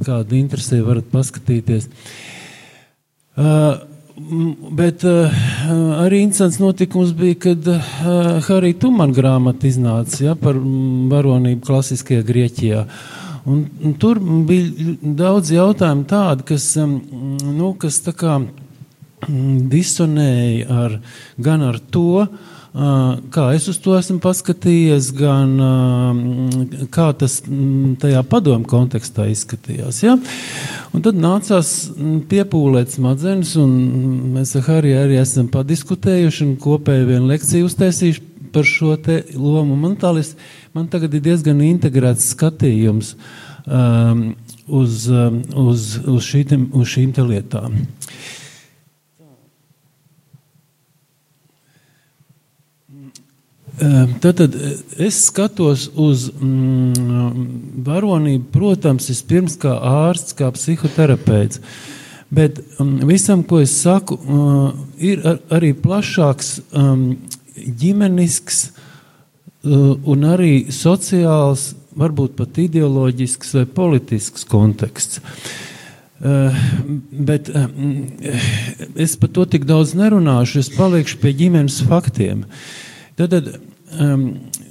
kāda 0.05 0.37
interesē 0.37 0.81
varat 0.83 1.07
paskatīties. 1.13 1.89
Uh, 3.35 3.75
Bet 4.71 5.03
uh, 5.03 5.33
arī 5.99 6.21
interesants 6.23 6.61
notikums 6.61 7.09
bija, 7.17 7.35
kad 7.49 7.65
uh, 7.67 7.87
Harija 8.47 8.77
Tumana 8.79 9.11
grāmata 9.11 9.67
iznāca 9.67 10.21
ja, 10.23 10.35
par 10.39 10.55
varonību 11.11 11.59
klasiskajā 11.67 12.23
Grieķijā. 12.23 12.85
Un, 13.45 13.65
un 13.85 13.93
tur 14.01 14.19
bija 14.49 14.95
daudz 15.01 15.51
jautājumu 15.53 16.07
tādu, 16.09 16.47
kas, 16.49 16.71
um, 16.81 16.95
nu, 17.45 17.73
kas 17.79 17.99
tā 18.05 18.15
kā 18.17 18.39
Mm, 19.25 19.69
disonēja 19.71 20.65
ar, 20.69 20.99
gan 21.41 21.63
ar 21.65 21.79
to, 21.93 22.25
kā 23.31 23.45
es 23.55 23.69
uz 23.71 23.77
to 23.79 23.93
esmu 23.95 24.19
paskatījies, 24.19 25.07
gan 25.15 25.53
kā 26.93 27.07
tas 27.17 27.37
mm, 27.47 27.95
tajā 28.03 28.21
padomu 28.27 28.67
kontekstā 28.67 29.29
izskatījās. 29.31 30.01
Ja? 30.03 30.17
Un 30.91 31.05
tad 31.05 31.17
nācās 31.17 31.71
mm, 31.93 32.19
piepūlēt 32.29 32.97
smadzenes, 32.97 33.55
un 33.61 33.73
mēs 34.35 34.53
ar 34.59 34.67
Hariju 34.67 34.99
arī 35.05 35.21
esam 35.23 35.47
padiskutējuši 35.53 36.45
un 36.49 36.55
kopēju 36.61 37.09
vienu 37.13 37.31
lekciju 37.31 37.71
uztaisījuši 37.71 38.25
par 38.55 38.67
šo 38.67 38.95
lomu. 39.35 39.75
Man, 39.75 39.97
tālis, 39.99 40.33
man 40.73 40.87
tagad 40.91 41.13
ir 41.13 41.25
diezgan 41.27 41.59
integrēts 41.65 42.31
skatījums 42.31 43.13
um, 43.67 44.31
uz, 44.67 45.05
uz, 45.11 45.91
uz, 45.99 46.31
šīm, 46.31 46.71
uz 46.73 46.95
šīm 46.95 47.13
lietām. 47.27 47.83
Uh, 53.75 54.09
Tad, 54.21 54.37
tad 54.37 54.53
es 55.03 55.17
skatos 55.25 55.89
uz 55.99 56.29
mm, 56.31 57.33
varonību, 57.83 58.45
protams, 58.53 59.09
vispirms 59.11 59.57
kā 59.59 59.73
ārsts, 59.75 60.35
kā 60.37 60.47
psihoterapeits. 60.55 61.59
Bet 62.31 62.61
um, 62.79 62.93
visam, 63.09 63.43
ko 63.43 63.59
es 63.59 63.73
saku, 63.75 64.15
uh, 64.15 64.69
ir 64.95 65.19
ar, 65.27 65.41
arī 65.57 65.73
plašāks 65.75 66.53
um, 66.71 67.03
ģimenisks 67.55 68.61
uh, 68.69 69.95
un 70.03 70.25
arī 70.27 70.65
sociāls, 70.73 71.73
varbūt 71.95 72.35
pat 72.35 72.57
ideoloģisks 72.59 73.55
vai 73.59 73.65
politisks 73.77 74.47
konteksts. 74.49 75.21
Uh, 76.15 76.55
bet 77.11 77.49
uh, 77.51 77.67
es 78.95 79.15
par 79.19 79.31
to 79.35 79.45
tik 79.51 79.67
daudz 79.67 79.93
nerunāšu, 79.99 80.61
es 80.63 80.71
palikšu 80.75 81.19
pie 81.23 81.33
ģimenes 81.35 81.81
faktiem. 81.87 82.45
Tad, 83.19 83.35
tad 83.35 83.49
um, 83.99 84.29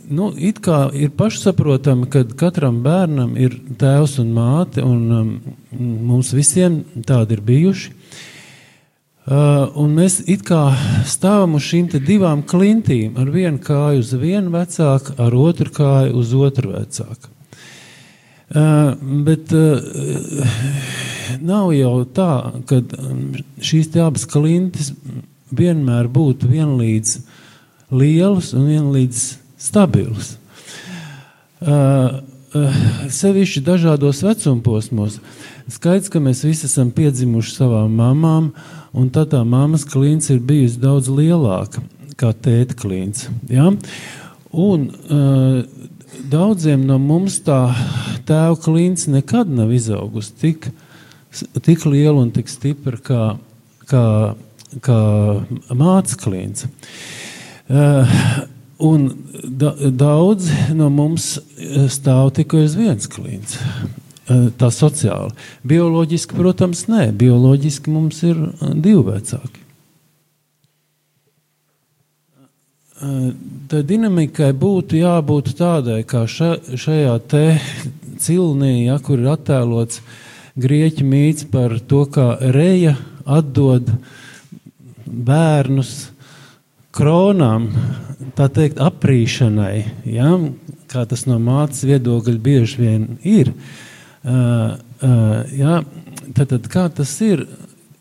nu, 0.09 0.31
it 0.37 0.61
kā 0.65 0.87
ir 0.97 1.13
pašsaprotami, 1.17 2.09
ka 2.13 2.25
katram 2.37 2.83
bērnam 2.85 3.37
ir 3.41 3.57
tēvs 3.81 4.19
un 4.23 4.33
māte, 4.37 4.85
un 4.85 5.19
um, 5.19 5.35
mums 6.11 6.33
visiem 6.37 6.83
tādi 7.07 7.39
ir 7.39 7.45
bijuši. 7.45 7.93
Uh, 9.25 9.71
un 9.81 9.95
mēs 9.97 10.19
it 10.29 10.43
kā 10.45 10.75
stāvam 11.09 11.55
uz 11.57 11.65
šīm 11.65 11.87
divām 12.05 12.43
klintīm, 12.45 13.15
ar 13.17 13.31
vienu 13.33 13.57
kāju 13.65 14.03
uz 14.03 14.11
vienu 14.21 14.53
vecāku, 14.53 15.15
ar 15.17 15.37
otru 15.41 15.73
kāju 15.73 16.19
uz 16.21 16.35
otru 16.37 16.75
vecāku. 16.75 17.31
Uh, 18.55 18.93
bet 19.25 19.55
uh, 19.57 19.81
nav 21.41 21.73
jau 21.73 21.95
tā, 22.05 22.35
ka 22.69 22.83
um, 23.01 23.23
šīs 23.65 23.89
abas 23.97 24.29
klintis 24.29 24.93
vienmēr 25.49 26.11
būtu 26.13 26.53
vienlīdz 26.53 27.17
lielas 27.97 28.53
un 28.53 28.69
vienlīdz 28.69 29.25
stabils. 29.57 30.35
Uh, 30.37 30.45
uh, 31.65 32.21
sevišķi 32.55 33.63
dažādos 33.67 34.23
vecumposmos. 34.25 35.19
Skaidrs, 35.71 36.11
ka 36.13 36.23
mēs 36.23 36.45
visi 36.47 36.69
esam 36.69 36.93
piedzimuši 36.95 37.57
savām 37.57 37.97
mamām, 37.99 38.53
un 38.95 39.11
tad 39.15 39.33
tā 39.33 39.43
mammas 39.49 39.87
klīns 39.89 40.31
ir 40.31 40.43
bijusi 40.45 40.83
daudz 40.83 41.11
lielāka 41.11 41.83
kā 42.21 42.31
tēta 42.33 42.77
klīns. 42.79 43.27
Ja? 43.51 43.73
Un 44.55 44.87
uh, 44.87 45.65
daudziem 46.31 46.87
no 46.87 47.01
mums 47.03 47.41
tā 47.47 47.59
tēva 48.29 48.55
klīns 48.63 49.09
nekad 49.11 49.51
nav 49.51 49.73
izaugusi 49.75 50.37
tik, 50.41 50.71
tik 51.65 51.87
liela 51.91 52.21
un 52.23 52.31
tik 52.35 52.53
stipra 52.53 53.01
kā, 53.03 53.23
kā, 53.91 54.05
kā 54.85 55.01
māca 55.75 56.21
klīns. 56.23 56.69
Uh, 57.65 58.07
Un 58.79 59.11
da, 59.45 59.75
daudz 59.91 60.49
no 60.75 60.89
mums 60.91 61.37
eh, 61.39 61.85
stāv 61.93 62.33
tikai 62.35 62.65
uz 62.67 62.75
viens 62.79 63.07
klients. 63.11 63.59
Eh, 64.25 64.49
tā 64.59 64.71
sociāli. 64.73 65.35
Bioloģiski, 65.69 66.35
protams, 66.39 66.87
nē. 66.91 67.11
Bioloģiski 67.19 67.93
mums 67.93 68.23
ir 68.27 68.41
eh, 68.41 68.73
divi 68.75 69.05
vecāki. 69.11 69.61
Tā 73.69 73.81
dinamikai 73.85 74.53
būtu 74.57 74.97
jābūt 74.97 75.51
tādai, 75.59 75.99
kā 76.09 76.23
ša, 76.31 76.55
šajā 76.79 77.17
te 77.29 77.43
cilnī, 78.23 78.87
ja, 78.87 78.97
kur 79.03 79.21
ir 79.21 79.33
attēlots 79.35 80.01
grieķu 80.57 81.05
mīts 81.05 81.45
par 81.51 81.75
to, 81.91 82.05
kā 82.09 82.39
reja 82.55 82.95
atdod 83.27 83.91
bērnus 85.05 86.14
kronām, 86.95 87.69
tā 88.39 88.49
teikt, 88.53 88.81
aprīšanai, 88.83 89.85
ja, 90.09 90.31
kā 90.91 91.05
tas 91.11 91.27
no 91.29 91.41
mātes 91.43 91.85
viedokļa 91.87 92.41
bieži 92.43 92.81
vien 92.83 93.07
ir. 93.27 93.51
Uh, 94.25 94.77
uh, 95.05 95.41
ja, 95.53 95.81
tad, 96.37 96.49
tad 96.55 96.69
kā 96.73 96.87
tas 96.95 97.13
ir 97.25 97.45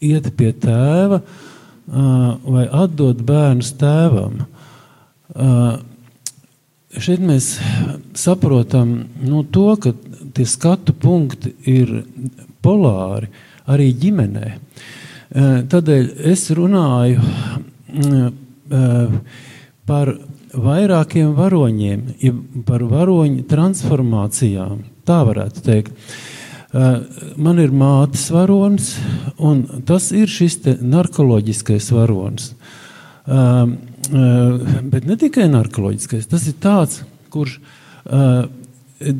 iet 0.04 0.30
pie 0.38 0.52
tēva 0.56 1.20
uh, 1.20 2.36
vai 2.44 2.68
atdot 2.70 3.24
bērnus 3.26 3.74
tēvam? 3.82 4.46
Uh, 5.34 5.82
šeit 6.94 7.24
mēs 7.26 7.56
saprotam 8.18 8.96
nu, 9.24 9.42
to, 9.44 9.74
ka 9.82 9.96
tie 10.34 10.46
skatu 10.48 10.96
punkti 10.96 11.56
ir 11.70 12.04
polāri 12.64 13.32
arī 13.68 13.90
ģimenē. 14.00 14.54
Uh, 14.54 15.60
tādēļ 15.72 16.10
es 16.30 16.46
runāju 16.56 17.20
uh, 17.20 18.32
par 19.90 20.14
vairākiem 20.54 21.34
varoņiem, 21.38 22.06
par 22.68 22.86
varoņu 22.88 23.44
transformācijām. 23.50 24.84
Tā 25.08 25.20
varētu 25.28 25.64
teikt. 25.66 25.92
Man 27.38 27.60
ir 27.62 27.74
mātes 27.76 28.26
varonis, 28.34 28.96
un 29.38 29.84
tas 29.86 30.10
ir 30.16 30.32
šis 30.32 30.60
narkoloģiskais 30.82 31.92
varonis. 31.94 32.54
Bet 34.94 35.06
ne 35.06 35.18
tikai 35.22 35.46
narkoloģiskais, 35.54 36.28
tas 36.32 36.48
ir 36.50 36.58
tāds, 36.64 37.04
kurš 37.34 37.60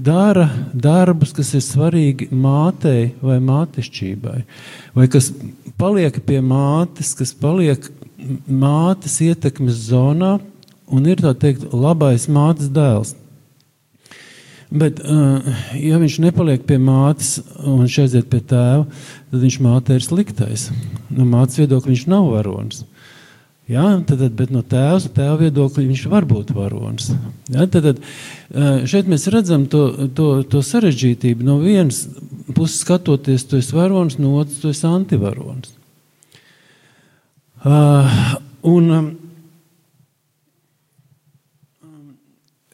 dara 0.04 0.48
darbus, 0.74 1.34
kas 1.36 1.54
ir 1.58 1.64
svarīgi 1.66 2.30
mātei 2.32 3.14
vai 3.22 3.38
mātešķībai, 3.44 4.38
vai 4.96 5.08
kas 5.12 5.32
paliek 5.80 6.20
pie 6.26 6.40
mātes, 6.46 7.14
kas 7.20 7.34
paliek 7.36 7.90
mātes 8.48 9.20
ietekmes 9.24 9.82
zonā 9.90 10.38
un 10.94 11.10
ir 11.10 11.22
tā 11.24 11.34
teikt 11.38 11.74
labais 11.74 12.30
mātes 12.32 12.72
dēls. 12.74 13.16
Bet, 14.74 14.98
uh, 15.06 15.46
ja 15.78 16.00
viņš 16.02 16.16
nepaliek 16.24 16.64
pie 16.66 16.80
mātes 16.82 17.36
un 17.62 17.84
viņš 17.84 17.98
aiziet 18.08 18.30
pie 18.32 18.40
tēva, 18.42 18.88
tad 19.30 19.44
viņš 19.44 19.60
mātei 19.62 20.00
ir 20.00 20.06
sliktais. 20.06 20.72
No 21.14 21.28
mātes 21.30 21.60
viedokļa 21.62 21.92
viņš 21.92 22.06
nav 22.10 22.32
varonis. 22.32 22.82
Ja, 23.70 23.86
tad, 24.04 24.24
bet 24.36 24.50
no 24.52 24.64
tēvs, 24.66 25.06
tēva 25.14 25.38
viedokļa 25.44 25.86
viņš 25.92 26.02
var 26.12 26.26
būt 26.28 26.56
varonis. 26.58 27.12
Ja, 27.54 27.68
tad, 27.70 28.02
uh, 28.02 28.82
šeit 28.90 29.12
mēs 29.12 29.30
redzam 29.32 29.70
to, 29.70 30.10
to, 30.18 30.32
to 30.50 30.64
sarežģītību. 30.66 31.46
No 31.46 31.60
vienas 31.62 32.08
puses 32.50 32.82
skatoties, 32.82 33.46
tu 33.46 33.62
esi 33.62 33.78
varonis, 33.78 34.18
no 34.18 34.40
otras 34.42 34.66
esi 34.74 34.90
antivaronis. 34.90 35.78
Uh, 37.64 38.36
un, 38.68 38.90
um, 38.92 39.06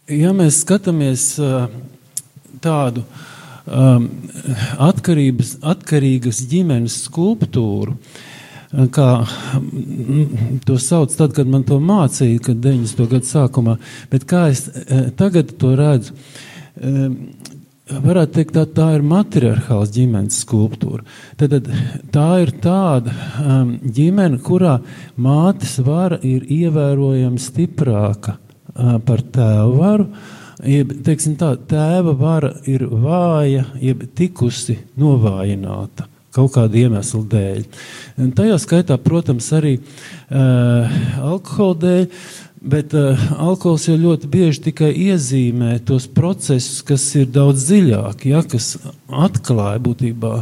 ja 0.10 0.32
mēs 0.34 0.64
skatāmies 0.64 1.26
uh, 1.38 1.68
tādu 2.58 3.04
um, 3.70 4.08
atkarīgas 4.82 6.42
ģimenes 6.50 6.96
skulptūru, 7.04 7.94
uh, 7.94 8.88
kā 8.98 9.08
mm, 9.62 10.58
to 10.66 10.80
sauc 10.82 11.14
tad, 11.14 11.38
kad 11.38 11.46
man 11.54 11.68
to 11.70 11.78
mācīja, 11.78 12.42
kad 12.50 12.66
90. 12.66 13.06
gadu 13.14 13.30
sākumā, 13.30 13.78
bet 14.10 14.26
kā 14.26 14.48
es 14.50 14.66
uh, 14.74 15.12
tagad 15.22 15.54
to 15.62 15.76
redzu, 15.78 16.18
um, 16.82 17.14
varētu 17.90 18.36
teikt, 18.38 18.56
tā, 18.56 18.66
tā 18.76 18.88
ir 18.98 19.06
matriarchāls 19.06 19.94
ģimenes 19.96 20.42
skulptūra. 20.44 21.06
Tad, 21.40 21.56
tā 22.14 22.28
ir 22.44 22.54
tāda 22.64 23.14
um, 23.44 23.74
ģimene, 23.84 24.42
kurā 24.46 24.80
mātes 25.18 25.78
vara 25.86 26.20
ir 26.26 26.46
ievērojami 26.46 27.42
stiprāka 27.42 28.38
uh, 28.38 28.98
par 29.06 29.26
tēvu 29.36 29.80
varu. 29.80 30.08
Jeb, 30.60 30.92
teiksim, 31.08 31.38
tā, 31.40 31.54
tēva 31.72 32.14
vara 32.20 32.52
ir 32.68 32.84
vāja, 32.92 33.64
jeb 33.80 34.04
tikusi 34.16 34.76
novājināta 35.00 36.10
kaut 36.36 36.54
kāda 36.54 36.78
iemesla 36.78 37.24
dēļ. 37.32 37.64
Un 38.22 38.34
tajā 38.38 38.60
skaitā, 38.62 39.00
protams, 39.02 39.48
arī 39.56 39.78
uh, 39.80 41.00
alkohola 41.26 41.80
dēļ. 41.84 42.06
Bet 42.60 42.92
uh, 42.92 43.20
alkohols 43.40 43.86
jau 43.88 43.96
ļoti 43.96 44.28
bieži 44.28 44.66
tikai 44.66 44.90
iezīmē 44.92 45.78
tos 45.88 46.10
procesus, 46.12 46.82
kas 46.84 47.06
ir 47.16 47.30
daudz 47.32 47.70
dziļāki, 47.70 48.34
ja, 48.34 48.42
kas 48.44 48.74
atklāja 49.08 49.80
būtībā 49.86 50.34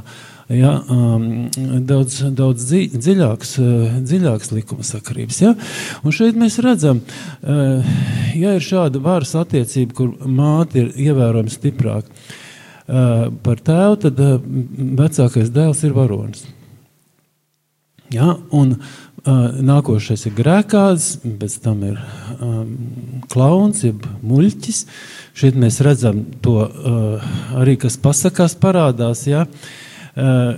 ja, 0.50 0.72
um, 0.90 1.46
daudz, 1.86 2.24
daudz 2.34 2.66
dzi, 2.72 2.82
dziļākas, 2.96 3.54
uh, 3.62 4.00
dziļākas 4.02 4.52
likuma 4.56 4.88
sakarības. 4.88 5.44
Ja. 5.46 5.54
Un 6.02 6.18
šeit 6.18 6.42
mēs 6.42 6.58
redzam, 6.66 7.04
uh, 7.06 7.96
ja 8.34 8.58
ir 8.58 8.66
šāda 8.66 9.04
varas 9.04 9.36
attiecība, 9.38 10.00
kur 10.02 10.16
māte 10.26 10.88
ir 10.88 10.94
ievērojami 10.98 11.54
stiprāka 11.54 12.10
uh, 12.10 13.28
par 13.46 13.62
tēvu, 13.62 14.02
tad 14.08 14.26
uh, 14.26 14.40
vecākais 15.04 15.54
dēls 15.54 15.86
ir 15.86 15.94
varonis. 15.94 16.48
Ja, 18.10 18.38
un, 18.56 18.74
uh, 18.74 19.07
Nākošais 19.28 20.22
ir 20.30 20.36
grēkāds, 20.38 21.08
pēc 21.40 21.58
tam 21.64 21.82
ir 21.84 21.98
um, 22.40 22.70
klauns, 23.32 23.84
jeb 23.84 24.06
muļķis. 24.24 24.86
Šeit 25.38 25.58
mēs 25.60 25.82
redzam 25.84 26.24
to 26.44 26.62
uh, 26.64 27.26
arī, 27.60 27.76
kas 27.82 28.00
pasakās 28.00 28.56
parādās, 28.62 29.26
ja? 29.28 29.44
Uh, 30.18 30.56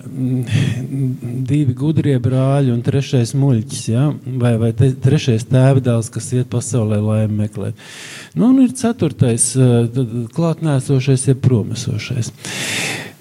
divi 1.50 1.74
gudrie 1.76 2.14
brāļi 2.24 2.72
un 2.72 2.84
trešais 2.86 3.34
muļķis, 3.36 3.82
ja? 3.90 4.06
vai, 4.40 4.54
vai 4.62 4.70
te, 4.78 4.92
trešais 5.04 5.50
tēvdēls, 5.50 6.12
kas 6.14 6.30
iet 6.38 6.52
pasaulē 6.54 7.02
laimi 7.04 7.42
meklēt. 7.42 7.90
Nu, 8.38 8.54
un 8.54 8.62
ir 8.68 8.78
ceturtais, 8.78 9.50
uh, 9.58 9.90
klātnēsošais, 10.36 11.26
jeb 11.32 11.42
promesošais. 11.44 12.32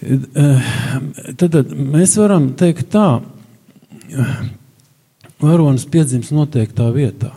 Uh, 0.04 0.70
tad, 1.40 1.48
tad 1.48 1.74
mēs 1.74 2.14
varam 2.20 2.52
teikt 2.60 2.92
tā, 2.92 3.08
varonis 5.42 5.86
piedzims 5.88 6.32
noteiktā 6.34 6.88
vietā. 6.94 7.32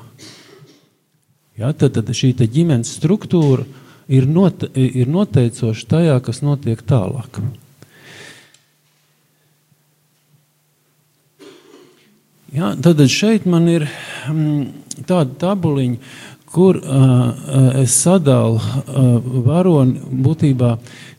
Ja, 1.59 1.71
tad, 1.73 1.93
tad 1.97 2.09
šī 2.15 2.33
ģimenes 2.41 2.95
struktūra 2.97 3.67
ir, 4.11 4.27
note, 4.27 4.69
ir 4.75 5.09
noteicoša 5.11 5.89
tajā, 5.91 6.15
kas 6.25 6.41
notiek 6.41 6.81
tālāk. 6.87 7.41
Ja, 12.51 12.73
tad 12.75 12.99
šeit 13.07 13.45
man 13.47 13.69
ir 13.71 13.85
mm, 14.27 15.03
tāda 15.07 15.31
tabuliņa, 15.45 15.99
kur 16.51 16.77
uh, 16.77 17.81
es 17.81 17.95
sadalu 18.03 18.59
uh, 18.59 19.29
varoni 19.45 20.01
būtībā 20.25 20.73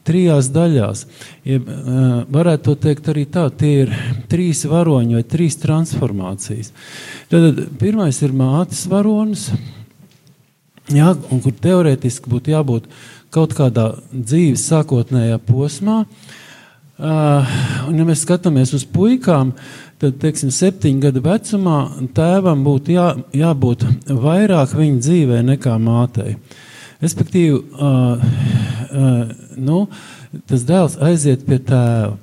trijās 0.06 0.50
daļās. 0.52 1.06
Jeb, 1.48 1.68
uh, 1.68 2.10
varētu 2.32 2.66
to 2.66 2.74
teikt 2.88 3.08
arī 3.12 3.24
tā, 3.32 3.46
tie 3.56 3.72
ir 3.86 3.94
trīs 4.30 4.64
varoņi 4.68 5.16
vai 5.16 5.24
trīs 5.24 5.56
transformācijas. 5.62 6.72
Tad 7.32 7.64
pirmais 7.80 8.20
ir 8.22 8.36
mātes 8.36 8.84
varonis, 8.90 9.48
ja, 10.92 11.14
un 11.30 11.40
kur 11.40 11.56
teorētiski 11.64 12.32
būtu 12.32 12.52
jābūt 12.52 12.92
kaut 13.32 13.56
kādā 13.56 13.94
dzīves 14.12 14.68
sākotnējā 14.68 15.40
posmā. 15.48 16.02
Uh, 17.02 17.54
un, 17.88 17.96
ja 17.98 18.04
mēs 18.06 18.20
skatāmies 18.26 18.74
uz 18.76 18.84
puikām, 18.86 19.54
tad, 20.02 20.18
teiksim, 20.22 20.50
septiņu 20.54 21.02
gadu 21.02 21.22
vecumā 21.24 21.78
tēvam 22.16 22.64
būtu 22.66 22.94
jā, 22.96 23.08
jābūt 23.36 23.86
vairāk 24.08 24.74
viņa 24.76 25.02
dzīvē 25.06 25.42
nekā 25.52 25.76
mātei. 25.82 26.36
Respektīvi, 27.02 27.58
uh, 27.58 28.22
uh, 28.22 29.32
nu, 29.58 29.84
tas 30.50 30.66
dēls 30.66 30.98
aiziet 31.02 31.46
pie 31.46 31.58
tēva. 31.66 32.16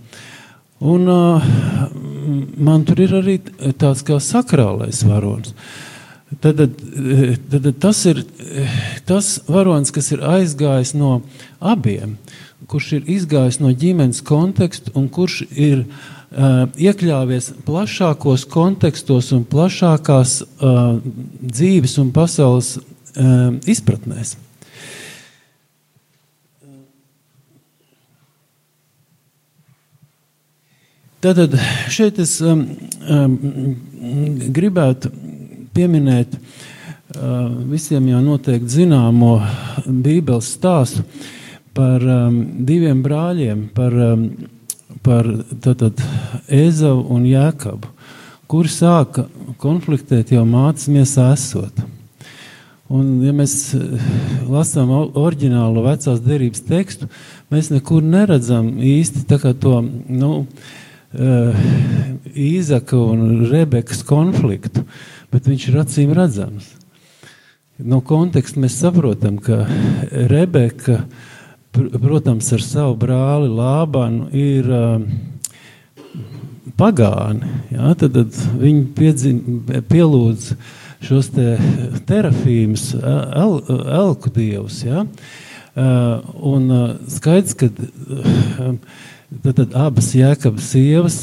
Un 0.79 1.11
uh, 1.11 1.47
man 2.55 2.85
tur 2.87 3.01
ir 3.03 3.17
arī 3.19 3.37
tāds 3.79 4.03
kā 4.07 4.19
sakrālais 4.23 5.03
varonis. 5.07 5.55
Tad, 6.39 6.59
tad, 6.61 6.83
tad 7.49 7.67
tas 7.81 8.03
ir 8.05 8.21
tas 9.09 9.31
varonis, 9.49 9.91
kas 9.91 10.11
ir 10.13 10.21
aizgājis 10.23 10.93
no 10.95 11.23
abiem, 11.57 12.19
kurš 12.69 12.91
ir 12.99 13.09
izgājis 13.17 13.57
no 13.63 13.73
ģimenes 13.73 14.21
konteksta 14.23 14.93
un 14.99 15.09
kurš 15.11 15.41
ir 15.49 15.81
uh, 15.81 16.18
iekļāvies 16.29 17.53
plašākos 17.65 18.45
kontekstos 18.49 19.31
un 19.33 19.45
plašākās 19.49 20.35
uh, 20.43 20.99
dzīves 21.41 21.97
un 22.01 22.11
pasaules 22.13 22.75
uh, 22.77 23.55
izpratnēs. 23.65 24.35
Tātad 31.19 31.57
šeit 31.91 32.21
es 32.23 32.37
um, 32.39 32.61
um, 33.11 33.33
gribētu 34.55 35.09
pieminēt 35.75 36.37
uh, 36.37 37.49
visiem 37.73 38.05
jau 38.07 38.21
noteikti 38.23 38.77
zināmo 38.77 39.33
Bībeles 39.83 40.53
stāstu 40.55 41.03
par 41.75 42.05
um, 42.05 42.37
diviem 42.63 43.01
brāļiem, 43.03 43.65
par 43.75 43.97
um, 44.13 44.29
par 45.05 45.27
tātad, 45.63 46.01
Ezavu 46.49 47.05
un 47.13 47.25
Jēkabu, 47.29 47.89
kuri 48.49 48.71
sāka 48.73 49.27
konfliktēt 49.61 50.33
jau 50.33 50.43
mātes 50.47 50.89
miesā 50.91 51.29
esot. 51.35 51.83
Un, 52.89 53.19
ja 53.21 53.33
mēs 53.37 53.53
eh, 53.77 54.07
lasām 54.49 54.89
oriģinālo 54.97 55.83
vecās 55.85 56.23
derības 56.25 56.63
tekstu, 56.65 57.09
mēs 57.53 57.69
nekur 57.69 58.01
neredzam 58.01 58.71
īsti 58.81 59.25
to 59.61 59.75
nu, 60.09 60.31
uh, 61.13 61.63
Īzaka 62.33 62.97
un 62.97 63.45
Rebekas 63.51 64.01
konfliktu, 64.05 64.85
bet 65.29 65.45
viņš 65.49 65.67
ir 65.69 65.79
acīm 65.83 66.13
redzams. 66.17 66.73
No 67.79 68.01
konteksta 68.01 68.59
mēs 68.59 68.81
saprotam, 68.81 69.37
ka 69.37 69.67
Rebeka 70.09 71.03
uh, 71.03 71.29
protams, 71.73 72.51
ar 72.55 72.63
savu 72.63 72.95
brāli 72.99 73.49
Lābanu 73.53 74.29
ir 74.35 74.69
uh, 74.73 75.01
pagāni. 76.79 77.49
Ja? 77.73 77.93
Tad, 77.97 78.15
tad 78.15 78.39
viņi 78.59 78.85
piedzin, 78.97 79.43
pielūdz 79.89 80.53
šos 81.05 81.29
te 81.35 81.53
terafīmus, 82.09 82.91
el, 82.99 83.59
elku 84.01 84.31
dievus. 84.35 84.81
Ja? 84.87 85.05
Uh, 85.79 86.25
un 86.49 86.65
uh, 86.73 86.87
skaidrs, 87.11 87.55
ka 87.55 87.69
uh, 87.69 88.73
tad, 89.43 89.53
tad 89.61 89.77
abas 89.77 90.09
jēkabas 90.17 90.73
sievas, 90.73 91.21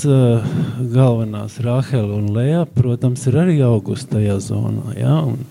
galvenās 0.94 1.58
Rāhela 1.64 2.16
un 2.20 2.30
Lēja, 2.36 2.64
protams, 2.76 3.26
ir 3.28 3.40
arī 3.42 3.58
augusta 3.66 4.16
tajā 4.16 4.38
zonā. 4.46 4.94
Ja? 4.96 5.18
Un, 5.26 5.42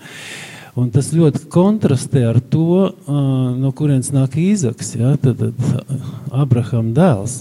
Un 0.76 0.90
tas 0.92 1.08
ļoti 1.16 1.46
kontrastē 1.52 2.26
ar 2.28 2.38
to, 2.52 2.90
no 3.08 3.70
kurienes 3.76 4.10
nāk 4.12 4.36
Īzaks, 4.36 4.92
ja? 5.00 5.14
tad, 5.20 5.40
tad 5.40 6.02
Abrahama 6.36 6.92
dēls, 6.96 7.38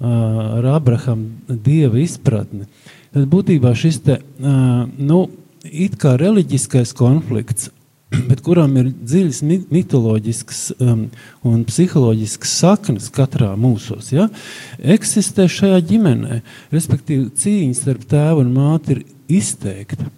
ar 0.00 0.68
Abrahama 0.72 1.58
dieva 1.66 2.00
izpratni. 2.00 2.64
Tad 3.12 3.28
būtībā 3.28 3.74
šis 3.76 4.00
te, 4.06 4.16
nu, 4.40 5.26
it 5.68 5.98
kā 6.00 6.14
reliģiskais 6.16 6.94
konflikts, 6.96 7.68
bet 8.30 8.40
kuram 8.44 8.72
ir 8.80 8.88
dziļas 8.92 9.42
mitoloģiskas 9.72 10.62
un 10.80 11.66
psiholoģiskas 11.68 12.54
saknes 12.62 13.10
katrā 13.12 13.52
mūsos, 13.60 14.14
ja, 14.16 14.30
eksistē 14.80 15.44
šajā 15.44 15.82
ģimenē. 15.92 16.40
Respektīvi, 16.72 17.28
cīņa 17.36 17.76
starp 17.82 18.08
tēvu 18.08 18.46
un 18.46 18.56
māti 18.56 18.96
ir 18.96 19.04
izteikta. 19.42 20.08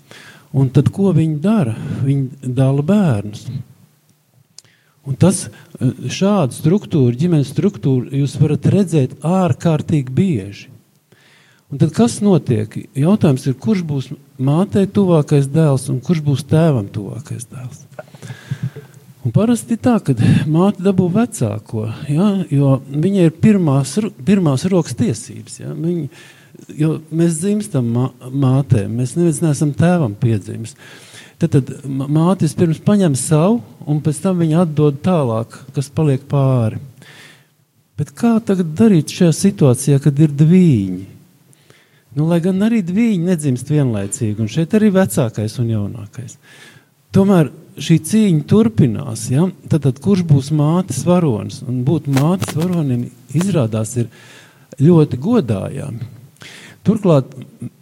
Un 0.55 0.69
tad 0.71 0.91
ko 0.95 1.11
viņi 1.15 1.41
dara? 1.43 1.75
Viņi 2.05 2.53
dala 2.55 2.85
bērnus. 2.87 3.49
Un 5.05 5.17
tas 5.21 5.49
šādu 6.09 6.57
struktūru, 6.57 7.17
ģimenes 7.19 7.51
struktūru, 7.53 8.09
jūs 8.23 8.39
varat 8.41 8.69
redzēt 8.73 9.19
ārkārtīgi 9.27 10.15
bieži. 10.15 10.71
Un 11.73 11.81
tad 11.83 11.91
kas 11.97 12.21
notiek? 12.23 12.71
Jautājums 12.97 13.45
ir, 13.51 13.57
kurš 13.61 13.83
būs 13.89 14.09
mātei 14.39 14.87
tuvākais 14.87 15.49
dēls 15.51 15.89
un 15.93 15.99
kurš 16.05 16.23
būs 16.25 16.45
tēvam 16.49 16.87
tuvākais 16.93 17.49
dēls? 17.51 17.83
Un 19.25 19.33
parasti 19.33 19.77
tā, 19.81 19.97
ka 20.05 20.15
māte 20.47 20.85
dabū 20.85 21.09
vecāko, 21.13 21.89
ja, 22.13 22.29
jo 22.53 22.77
viņai 22.89 23.29
ir 23.31 23.37
pirmās, 23.41 23.97
pirmās 24.25 24.67
rokas 24.69 24.97
tiesības. 25.01 25.59
Ja, 25.63 25.73
viņa, 25.73 26.07
jo 26.69 26.99
mēs 27.15 27.41
dzimstam 27.41 27.91
mātēm, 28.31 28.95
mēs 29.01 29.17
neviens 29.19 29.43
neesam 29.45 29.75
tēvam 29.77 30.15
piedzimis. 30.21 30.77
Tad, 31.43 31.57
tad 31.57 31.73
māte 31.89 32.49
pirms 32.57 32.81
paņem 32.85 33.17
savu, 33.19 33.59
un 33.91 34.01
pēc 34.05 34.21
tam 34.23 34.39
viņa 34.41 34.63
atdod 34.65 35.01
tālāk, 35.05 35.59
kas 35.75 35.91
paliek 35.93 36.23
pāri. 36.31 36.79
Bet 37.99 38.15
kā 38.17 38.37
tagad 38.43 38.73
darīt 38.79 39.13
šajā 39.15 39.35
situācijā, 39.39 39.99
kad 40.03 40.19
ir 40.19 40.33
divi? 40.35 41.05
Nu, 42.15 42.29
lai 42.31 42.41
gan 42.43 42.63
arī 42.63 42.81
divi 42.87 43.19
nedzimst 43.19 43.71
vienlaicīgi, 43.71 44.39
un 44.43 44.51
šeit 44.51 44.75
arī 44.79 44.93
vecākais 44.95 45.59
un 45.63 45.71
jaunākais. 45.75 46.39
Tomēr 47.15 47.51
šī 47.79 47.99
cīņa 48.09 48.47
turpinās. 48.51 49.29
Ja? 49.33 49.47
Tad, 49.69 49.85
tad 49.87 50.01
kurš 50.03 50.25
būs 50.27 50.51
mātes 50.55 51.03
varonis? 51.07 51.61
Un 51.67 51.83
būt 51.87 52.09
mātes 52.11 52.55
varonim 52.57 53.09
izrādās 53.35 53.97
ir 54.01 54.11
ļoti 54.83 55.19
godājami. 55.23 56.11
Turklāt 56.85 57.33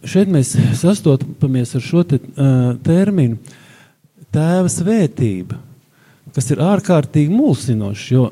šeit 0.07 0.31
mēs 0.31 0.53
sastopamies 0.79 1.75
ar 1.75 1.83
šo 1.83 2.05
te, 2.07 2.19
uh, 2.19 2.73
terminu 2.85 3.39
tēva 4.33 4.71
svētība, 4.71 5.59
kas 6.33 6.49
ir 6.53 6.63
ārkārtīgi 6.63 7.33
mulsinošs, 7.33 8.07
jo 8.13 8.29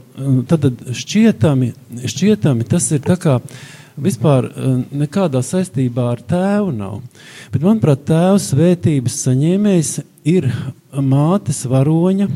tad 0.49 0.65
šķietami, 0.97 1.73
šķietami 2.09 2.65
tas 2.69 2.87
ir 2.95 3.03
tā 3.05 3.17
kā 3.21 3.37
vispār 4.01 4.47
nekādā 4.95 5.43
saistībā 5.45 6.07
ar 6.15 6.23
tēvu 6.25 6.71
nav. 6.73 7.01
Bet, 7.53 7.61
manuprāt, 7.61 8.05
tēva 8.09 8.39
svētības 8.41 9.19
saņēmējs 9.27 9.91
ir 10.31 10.47
mātes 10.95 11.65
varoņa 11.69 12.29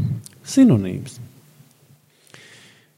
sinonīms. 0.46 1.22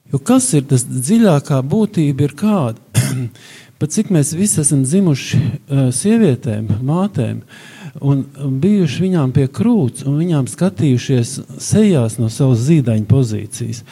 Jo 0.07 0.19
kas 0.23 0.47
ir 0.55 0.63
tas 0.69 0.85
dziļākā 0.87 1.59
būtība 1.67 2.27
ir 2.27 2.35
kāda? 2.39 2.79
Pat 3.77 3.93
cik 3.93 4.07
mēs 4.09 4.31
visi 4.33 4.57
esam 4.63 4.81
dzimuši 4.81 5.37
uh, 5.37 5.81
sievietēm, 5.93 6.79
mātēm, 6.85 7.43
un 8.01 8.23
bijuši 8.61 9.03
viņām 9.03 9.33
pie 9.35 9.45
krūts, 9.53 10.01
un 10.09 10.15
viņām 10.17 10.47
skatījušies 10.49 11.33
sejās 11.61 12.17
no 12.17 12.29
savas 12.33 12.63
zīdaiņa 12.65 13.05
pozīcijas, 13.09 13.83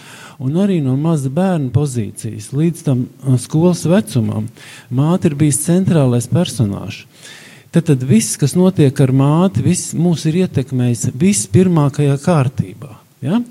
un 0.41 0.57
arī 0.63 0.79
no 0.81 0.95
maza 0.97 1.29
bērna 1.33 1.69
pozīcijas 1.73 2.49
līdz 2.57 2.81
tam 2.87 3.03
uh, 3.05 3.35
skolas 3.41 3.83
vecumam. 3.89 4.47
Māte 4.89 5.29
ir 5.29 5.37
bijis 5.37 5.61
centrālais 5.67 6.25
personāžs. 6.33 7.03
Tad, 7.69 7.85
tad 7.91 8.07
viss, 8.07 8.39
kas 8.41 8.55
notiek 8.57 8.99
ar 9.03 9.13
māti, 9.13 9.61
viss 9.61 9.93
mūs 9.93 10.23
ir 10.29 10.39
ietekmējis 10.45 11.11
vispirmākajā 11.19 12.15
kārtībā. 12.23 12.93
Ja? 13.21 13.41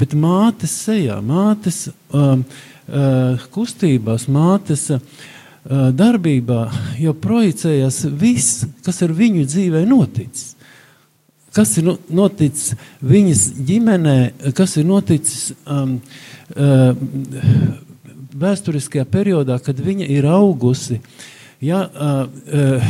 Bet 0.00 0.16
mātes 0.16 0.72
sejā, 0.86 1.18
mātes 1.20 1.84
uh, 1.90 2.38
uh, 2.40 3.46
kustībās, 3.52 4.28
mātes 4.32 4.88
uh, 4.94 5.04
darbībā 5.70 6.62
jau 6.98 7.12
projicējas 7.14 8.02
viss, 8.18 8.64
kas 8.82 9.02
ar 9.04 9.14
viņu 9.14 9.46
dzīvē 9.46 9.84
noticis. 9.86 10.56
Kas 11.52 11.74
ir 11.76 11.90
noticis 12.08 12.72
viņas 13.04 13.42
ģimenē, 13.68 14.16
kas 14.56 14.78
ir 14.80 14.86
noticis 14.88 15.52
um, 15.68 15.98
uh, 16.56 16.94
vēsturiskajā 18.40 19.04
periodā, 19.12 19.58
kad 19.62 19.80
viņa 19.80 20.08
ir 20.14 20.26
augusi. 20.32 20.98
Ja, 21.62 21.84
uh, 21.86 22.24
uh, 22.26 22.86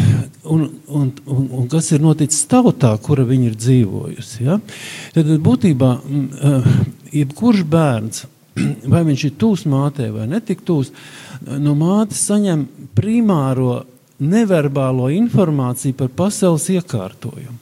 un, 0.54 0.62
un, 0.88 1.10
un, 1.26 1.48
un 1.58 1.66
kas 1.68 1.90
ir 1.92 2.00
noticis 2.00 2.46
tautā, 2.48 2.94
kura 3.02 3.26
viņa 3.28 3.50
ir 3.50 3.58
dzīvojusi. 3.58 4.44
Ja? 4.46 4.60
Tad 5.12 5.34
būtībā 5.44 5.90
uh, 5.98 6.70
jebkurš 7.12 7.66
bērns, 7.68 8.24
vai 8.94 9.02
viņš 9.10 9.26
ir 9.28 9.34
tūs 9.42 9.66
mātei 9.68 10.08
vai 10.14 10.30
netik 10.30 10.62
tūs, 10.64 10.94
no 11.62 11.74
mātes 11.78 12.22
saņem 12.28 12.66
primāro 12.96 13.82
neverbālo 14.22 15.08
informāciju 15.12 15.96
par 15.98 16.10
pasaules 16.14 16.68
iekārtojumu. 16.70 17.58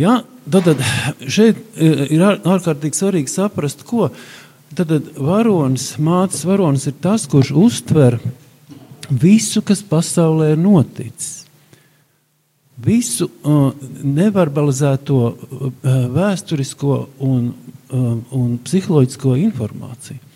Ja? 0.00 0.20
Tad, 0.50 0.66
tad 0.66 0.80
šeit 1.30 1.58
ir 1.78 2.22
ārkārtīgi 2.24 2.96
svarīgi 2.96 3.30
saprast, 3.30 3.84
ko 3.86 4.08
tad 4.74 4.92
varonis, 5.18 5.92
mātes 6.02 6.46
varonis 6.48 6.88
ir 6.90 6.96
tas, 7.02 7.26
kurš 7.30 7.52
uztver 7.58 8.16
visu, 9.10 9.62
kas 9.66 9.82
pasaulē 9.86 10.54
ir 10.54 10.62
noticis. 10.62 11.36
Visu 12.80 13.26
uh, 13.28 13.74
neverbalizēto 14.06 15.18
uh, 15.20 15.70
vēsturisko 16.14 16.96
un, 17.26 17.50
uh, 17.92 18.12
un 18.38 18.54
psiholoģisko 18.64 19.34
informāciju. 19.42 20.29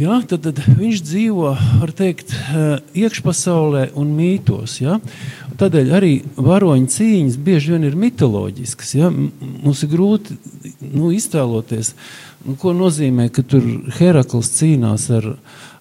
Ja, 0.00 0.16
tad, 0.24 0.46
tad 0.46 0.56
viņš 0.78 1.00
dzīvo 1.04 1.50
teikt, 1.98 2.32
eh, 2.32 2.78
iekšpasaulē 3.04 3.90
un 4.00 4.14
mītos. 4.16 4.78
Ja? 4.80 4.96
Tādēļ 5.60 5.90
arī 5.92 6.12
varoņu 6.36 6.88
cīņas 6.94 7.36
bieži 7.36 7.74
vien 7.74 7.84
ir 7.84 7.98
mitoloģiskas. 8.00 8.94
Ja? 8.96 9.10
Mums 9.12 9.82
ir 9.84 9.92
grūti 9.92 10.38
nu, 10.80 11.10
iztēloties, 11.12 11.92
nu, 12.46 12.56
ko 12.56 12.72
nozīmē, 12.72 13.28
ka 13.30 13.44
tur 13.44 13.66
Herakls 13.98 14.54
cīnās 14.56 15.10
ar, 15.12 15.34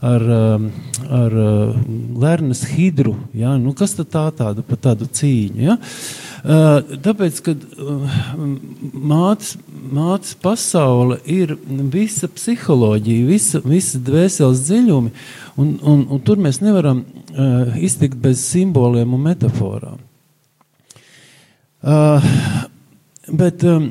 ar, 0.04 0.28
um, 0.28 0.67
ar, 1.08 1.38
uh, 1.45 1.80
Lernas 2.19 2.65
hidru. 2.67 3.15
Ja? 3.34 3.56
Nu, 3.58 3.71
kas 3.71 3.95
tad 3.95 4.12
tā 4.12 4.28
tāda 4.36 4.62
par 4.62 4.82
tādu 4.89 5.08
cīņu? 5.08 5.63
Ja? 5.71 5.80
Uh, 5.80 6.31
tāpēc, 6.41 7.39
uh, 7.54 8.13
mātes, 8.93 9.54
mātes 9.93 10.34
pasaule 10.41 11.19
ir 11.30 11.54
visa 11.93 12.30
psiholoģija, 12.32 13.27
visa, 13.27 13.62
visa 13.62 14.01
dvēseles 14.01 14.63
dziļumi, 14.65 15.12
un, 15.62 15.75
un, 15.86 16.06
un 16.10 16.23
tur 16.25 16.41
mēs 16.41 16.62
nevaram 16.63 17.04
uh, 17.06 17.75
iztikt 17.77 18.17
bez 18.21 18.41
simboliem 18.41 19.13
un 19.13 19.21
metaforām. 19.27 19.99
Uh, 21.82 22.25
bet 23.30 23.62
um, 23.65 23.88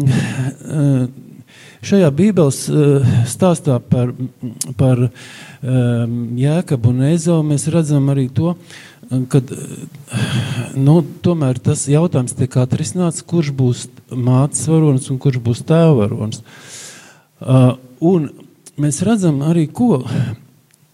uh, 0.00 1.04
šajā 1.84 2.08
Bībeles 2.16 2.64
uh, 2.72 3.12
stāstā 3.28 3.76
par, 3.84 4.14
par 4.80 5.06
um, 5.08 6.16
Jēkabu 6.40 6.92
un 6.92 7.04
Ezovu 7.12 7.44
mēs 7.52 7.68
redzam 7.72 8.08
arī 8.12 8.28
to, 8.32 8.52
uh, 8.56 8.80
kad 9.32 9.50
nu, 10.78 11.00
tomēr 11.24 11.60
tas 11.62 11.84
jautājums 11.90 12.36
tiek 12.38 12.56
atrisināts, 12.62 13.24
kurš 13.26 13.52
būs 13.56 13.82
mātes 14.12 14.64
varonis 14.70 15.10
un 15.12 15.20
kurš 15.22 15.40
būs 15.44 15.64
tēva 15.68 15.92
varonis. 16.04 16.40
Uh, 17.42 17.74
un 18.00 18.30
mēs 18.80 19.02
redzam 19.04 19.42
arī, 19.44 19.66
ko, 19.68 20.00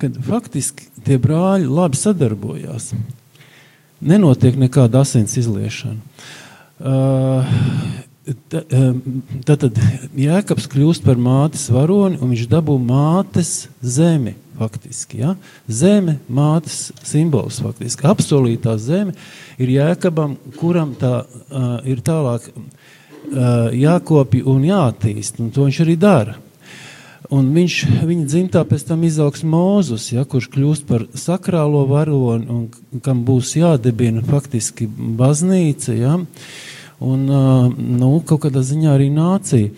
kad 0.03 0.19
faktiski 0.27 0.89
tie 1.07 1.19
brāļi 1.23 1.71
labi 1.71 2.01
sadarbojās. 2.01 2.93
Nenotiek 3.99 4.59
nekāda 4.59 5.03
asins 5.05 5.37
izliešana. 5.39 6.03
Uh, 6.79 7.57
tad, 8.51 9.65
tad 9.65 9.81
Jēkabs 10.19 10.69
kļūst 10.71 11.07
par 11.07 11.19
mātes 11.21 11.67
varoni 11.75 12.21
un 12.23 12.35
viņš 12.35 12.45
dabū 12.51 12.77
mātes 12.83 13.67
zemi 13.83 14.37
faktiski. 14.59 15.23
Ja? 15.23 15.35
Zeme, 15.69 16.19
mātes 16.29 16.91
simbols 17.07 17.61
faktiski. 17.65 18.07
Apsolītā 18.09 18.77
zeme 18.83 19.15
ir 19.59 19.73
jēkabam, 19.77 20.37
kuram 20.59 20.95
tā 20.99 21.23
uh, 21.23 21.71
ir 21.89 22.03
tālāk 22.05 22.51
uh, 22.53 23.71
jākopja 23.75 24.47
un 24.51 24.67
jāattīst, 24.69 25.41
un 25.43 25.55
to 25.55 25.69
viņš 25.69 25.83
arī 25.87 25.97
dara. 26.01 26.39
Un 27.35 27.51
viņš, 27.53 27.75
viņa 28.09 28.25
dzimtā 28.25 28.63
pēc 28.65 28.87
tam 28.89 29.03
izaugs 29.05 29.43
Mūzus, 29.45 30.07
ja, 30.15 30.25
kurš 30.25 30.47
kļūst 30.55 30.87
par 30.89 31.05
sakrālo 31.13 31.83
varoni 31.91 32.49
un 32.49 33.01
kam 33.05 33.21
būs 33.27 33.53
jādibina 33.59 34.23
faktiski 34.25 34.87
baznīca, 34.89 35.97
ja, 35.99 36.15
un 37.05 37.27
uh, 37.29 37.67
nu, 37.69 38.15
kaut 38.25 38.47
kādā 38.47 38.63
ziņā 38.65 38.95
arī 38.95 39.11
nācija. 39.13 39.75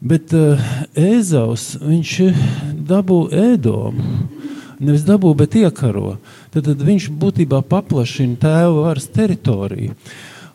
Bet 0.00 0.32
uh, 0.32 0.60
Ēzaus 0.96 1.74
viņš 1.82 2.12
dabū 2.88 3.26
ēdomu. 3.36 4.04
Nevis 4.80 5.04
dabū, 5.04 5.34
bet 5.36 5.58
iekaro. 5.60 6.14
Tad, 6.54 6.64
tad 6.70 6.80
viņš 6.86 7.10
būtībā 7.20 7.60
paplašina 7.68 8.40
tēva 8.40 8.86
varas 8.86 9.10
teritoriju. 9.12 9.92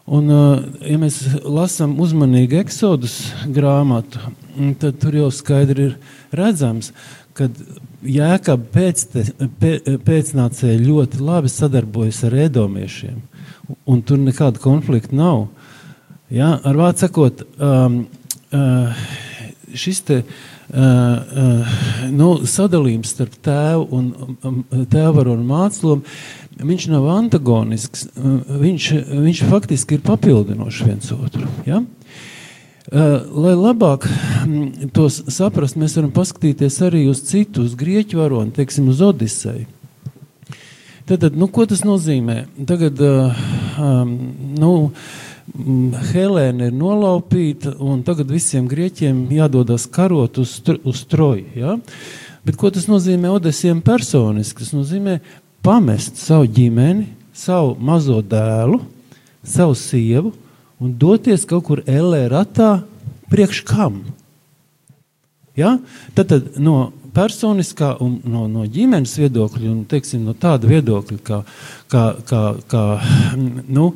Un, 0.06 0.32
uh, 0.34 0.64
ja 0.86 0.98
mēs 1.02 1.20
lasām 1.46 1.94
uzmanīgi 2.02 2.58
eksodus 2.62 3.20
grāmatu, 3.54 4.22
tad 4.82 4.98
tur 5.02 5.18
jau 5.18 5.30
skaidri 5.34 5.92
ir 5.92 5.96
redzams, 6.34 6.92
ka 7.38 7.50
Jēkab 8.06 8.68
pēc, 8.74 9.02
pē, 9.62 9.72
pēcnācēji 10.06 10.84
ļoti 10.84 11.22
labi 11.26 11.50
sadarbojas 11.50 12.22
ar 12.28 12.36
ēdomiešiem. 12.46 13.18
Un 13.90 14.02
tur 14.06 14.22
nekāda 14.22 14.62
konflikta 14.62 15.18
nav. 15.18 15.48
Ja, 16.34 16.54
ar 16.62 16.78
vārdu 16.78 17.02
sakot, 17.02 17.42
um, 17.58 18.04
uh, 18.54 19.06
šis 19.80 20.02
te, 20.08 20.22
uh, 20.24 21.76
nu, 22.12 22.30
sadalījums 22.50 23.14
starp 23.16 23.36
tēvu 23.46 23.86
un 23.96 24.08
um, 24.44 24.62
tēvaru 24.92 25.36
un 25.36 25.46
māclomu, 25.50 26.16
viņš 26.56 26.88
nav 26.94 27.08
antagonisks, 27.12 28.08
viņš, 28.16 28.90
viņš 29.12 29.44
faktiski 29.50 29.98
ir 29.98 30.06
papildinošs 30.06 30.84
viens 30.88 31.12
otru. 31.16 31.50
Ja? 31.68 31.82
Lai 32.86 33.56
labāk 33.58 34.06
um, 34.46 34.70
tos 34.96 35.20
saprast, 35.34 35.78
mēs 35.82 35.98
varam 36.00 36.14
paskatīties 36.16 36.80
arī 36.86 37.06
uz 37.12 37.26
citu, 37.28 37.66
uz 37.66 37.76
grieķu 37.76 38.22
varoni, 38.22 38.56
teiksim, 38.56 38.88
uz 38.94 39.04
Odiseju. 39.04 39.68
Tad, 41.06 41.28
nu, 41.38 41.46
ko 41.54 41.68
tas 41.70 41.84
nozīmē? 41.86 42.48
Tagad, 42.66 43.02
um, 43.04 44.14
nu, 44.58 44.72
uh, 44.88 45.26
Helēna 45.54 46.72
ir 46.72 46.74
nolaupīta, 46.74 47.76
un 47.78 48.02
tagad 48.06 48.32
visiem 48.34 48.66
grieķiem 48.70 49.28
jādodas 49.36 49.86
karot 49.86 50.40
uz, 50.42 50.58
uz 50.82 51.04
Troju. 51.06 51.46
Ja? 51.54 51.76
Bet 52.46 52.58
ko 52.58 52.72
tas 52.74 52.90
nozīmē 52.90 53.30
Odesiem 53.38 53.84
personiski? 53.86 54.66
Tas 54.66 54.74
nozīmē 54.74 55.20
pamest 55.66 56.18
savu 56.22 56.50
ģimeni, 56.50 57.08
savu 57.36 57.76
mazo 57.78 58.20
dēlu, 58.26 58.82
savu 59.46 59.78
sievu 59.78 60.34
un 60.82 60.98
doties 60.98 61.46
kaut 61.48 61.68
kur 61.70 61.84
LE 61.86 62.26
ratā 62.34 62.80
priekš 63.30 63.62
kam? 63.70 64.02
Ja? 65.56 65.78
Tad, 66.18 66.34
tad 66.34 66.58
no 66.58 66.90
personiskā 67.16 67.94
un 68.04 68.18
no, 68.30 68.46
no 68.52 68.66
ģimenes 68.70 69.16
viedokļa, 69.20 69.72
un 69.72 69.84
teiksim, 69.90 70.26
no 70.28 70.36
tāda 70.38 70.70
viedokļa, 70.70 71.20
kā, 71.26 71.42
kā, 71.92 72.06
kā, 72.28 72.42
kā 72.72 72.84
nu, 73.78 73.90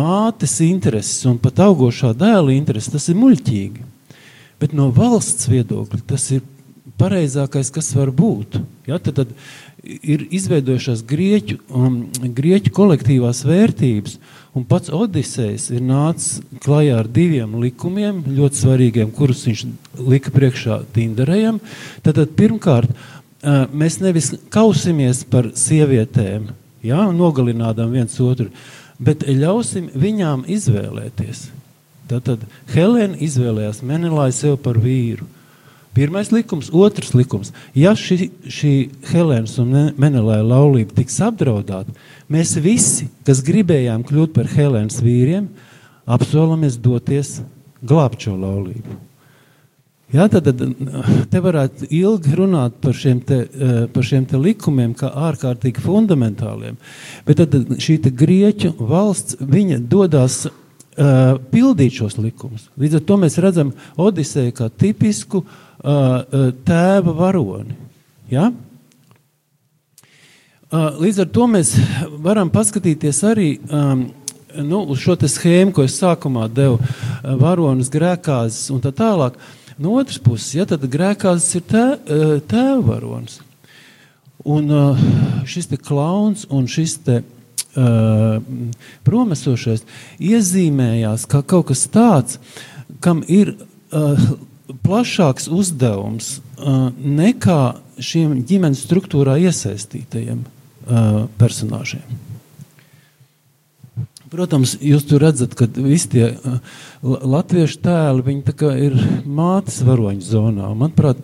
mātes 0.00 0.58
intereses 0.66 1.26
un 1.28 1.40
pat 1.42 1.62
augošā 1.66 2.14
dēla 2.18 2.54
intereses, 2.56 2.92
tas 2.94 3.10
ir 3.12 3.20
muļķīgi. 3.20 3.88
Bet 4.60 4.76
no 4.76 4.90
valsts 4.92 5.48
viedokļa 5.48 6.02
tas 6.08 6.26
ir 6.36 6.44
pareizākais, 7.00 7.70
kas 7.72 7.94
var 7.96 8.12
būt. 8.12 8.58
Ja, 8.88 8.98
tad, 9.00 9.22
tad 9.22 9.34
ir 9.84 10.26
izveidojušās 10.28 11.04
grieķu, 11.08 11.60
um, 11.72 12.02
grieķu 12.36 12.72
kolektīvās 12.76 13.44
vērtības, 13.48 14.18
un 14.56 14.66
pats 14.66 14.90
Odisejs 14.94 15.68
ir 15.74 15.84
nācis 15.84 16.40
klajā 16.64 16.98
ar 17.02 17.08
diviem 17.10 17.54
likumiem, 17.62 18.22
ļoti 18.26 18.60
svarīgiem, 18.64 19.14
kurus 19.14 19.44
viņš 19.46 19.64
lika 20.10 20.32
priekšā 20.34 20.80
Tinderējam. 20.94 21.60
Tātad 22.04 22.34
pirmkārt, 22.38 22.92
mēs 23.72 24.00
nevis 24.02 24.32
kausimies 24.52 25.22
par 25.30 25.52
sievietēm, 25.56 26.50
ja, 26.84 27.06
nogalinādām 27.14 27.94
viens 27.94 28.18
otru, 28.20 28.50
bet 29.00 29.24
ļausim 29.28 29.90
viņām 29.96 30.44
izvēlēties. 30.50 31.48
Tātad 32.10 32.42
Helēna 32.72 33.20
izvēlējās 33.22 33.84
Menelāju 33.86 34.34
sev 34.34 34.56
par 34.64 34.80
vīru. 34.82 35.28
Pirmais 35.94 36.28
likums, 36.30 36.68
otrs 36.70 37.14
likums. 37.18 37.50
Ja 37.74 37.96
šī, 37.98 38.30
šī 38.46 38.74
Helēnas 39.10 39.56
un 39.62 39.92
Menelēja 39.98 40.44
laulība 40.46 40.94
tiks 41.00 41.18
apdraudēta, 41.26 41.94
mēs 42.30 42.56
visi, 42.62 43.10
kas 43.26 43.44
gribējām 43.46 44.04
kļūt 44.06 44.34
par 44.36 44.50
Helēnas 44.50 45.02
vīriem, 45.04 45.50
apsolamies 46.10 46.78
doties 46.80 47.40
glābt 47.82 48.26
šo 48.26 48.36
laulību. 48.38 48.98
Jā, 50.10 50.24
tad, 50.26 50.48
tad 50.48 50.62
te 51.30 51.40
varētu 51.42 51.86
ilgi 51.94 52.32
runāt 52.34 52.80
par 52.82 52.96
šiem, 52.98 53.20
te, 53.22 53.44
eh, 53.46 53.74
par 53.94 54.06
šiem 54.06 54.24
te 54.26 54.40
likumiem, 54.42 54.90
kā 54.98 55.06
ārkārtīgi 55.06 55.84
fundamentāliem. 55.84 56.78
Bet 57.26 57.38
tad 57.38 57.54
šī 57.78 58.00
grieķu 58.10 58.74
valsts 58.80 59.36
dodas 59.86 60.46
uh, 60.46 61.38
pildīt 61.52 61.94
šos 61.94 62.18
likumus. 62.18 62.66
Līdz 62.78 62.98
ar 62.98 63.04
to 63.06 63.16
mēs 63.22 63.38
redzam 63.38 63.72
Odiseju 63.96 64.52
kā 64.52 64.68
tipisku 64.68 65.44
uh, 65.44 66.50
tēva 66.66 67.14
varoni. 67.14 67.76
Ja? 68.30 68.50
Uh, 70.70 71.00
līdz 71.02 71.24
ar 71.24 71.30
to 71.34 71.46
mēs 71.50 71.74
varam 72.22 72.50
paskatīties 72.50 73.24
arī 73.26 73.48
um, 73.74 74.04
nu, 74.54 74.84
uz 74.86 75.00
šo 75.02 75.16
schēmu, 75.18 75.74
ko 75.74 75.82
es 75.82 75.98
sākumā 75.98 76.46
devu, 76.46 76.78
uh, 76.78 77.34
varonas, 77.40 77.90
grēkāzes 77.90 78.70
un 78.70 78.84
tā 78.84 78.94
tālāk. 78.94 79.34
Uh, 79.34 79.56
No 79.80 79.94
otras 79.94 80.18
puses, 80.20 80.52
ja 80.58 80.66
tad 80.68 80.82
grēkāzes 80.92 81.54
ir 81.56 81.62
tē, 81.64 81.84
tēva 82.50 82.82
varonis. 82.84 83.38
Un 84.44 84.68
šis 85.48 85.70
te 85.70 85.78
klauns 85.80 86.42
un 86.52 86.66
šis 86.68 86.98
te 87.06 87.16
uh, 87.22 88.42
promesošais 89.08 89.86
iezīmējās 90.20 91.24
kā 91.32 91.40
kaut 91.40 91.70
kas 91.72 91.86
tāds, 91.88 92.36
kam 93.00 93.24
ir 93.24 93.54
uh, 93.56 94.20
plašāks 94.84 95.48
uzdevums 95.48 96.34
uh, 96.60 96.90
nekā 97.00 97.60
šiem 97.96 98.42
ģimenes 98.44 98.84
struktūrā 98.84 99.38
iesaistītajiem 99.48 100.44
uh, 100.90 101.22
personāžiem. 101.40 102.02
Protams, 104.30 104.76
jūs 104.78 105.08
tur 105.10 105.24
redzat, 105.24 105.56
ka 105.58 105.66
visi 105.74 106.12
tie 106.12 106.26
uh, 106.30 106.60
latviešu 107.02 107.80
tēli, 107.82 108.22
ir 108.78 108.94
mātes 109.26 109.80
varoņu 109.86 110.22
zonā. 110.22 110.70
Manuprāt, 110.78 111.18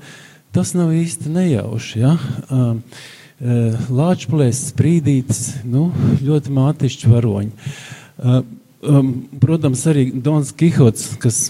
tas 0.55 0.75
nav 0.75 0.91
īsti 0.97 1.31
nejauši, 1.31 2.01
ja? 2.03 2.17
Uh, 2.51 2.81
uh, 2.81 3.87
Lāčplēs, 3.95 4.65
sprīdītis, 4.73 5.43
nu, 5.71 5.93
ļoti 6.27 6.55
mātišķi 6.59 7.13
varoņi. 7.13 7.53
Uh, 8.17 8.41
um, 8.83 9.13
protams, 9.43 9.87
arī 9.87 10.09
Dons 10.11 10.51
Kihots, 10.59 11.13
kas 11.23 11.45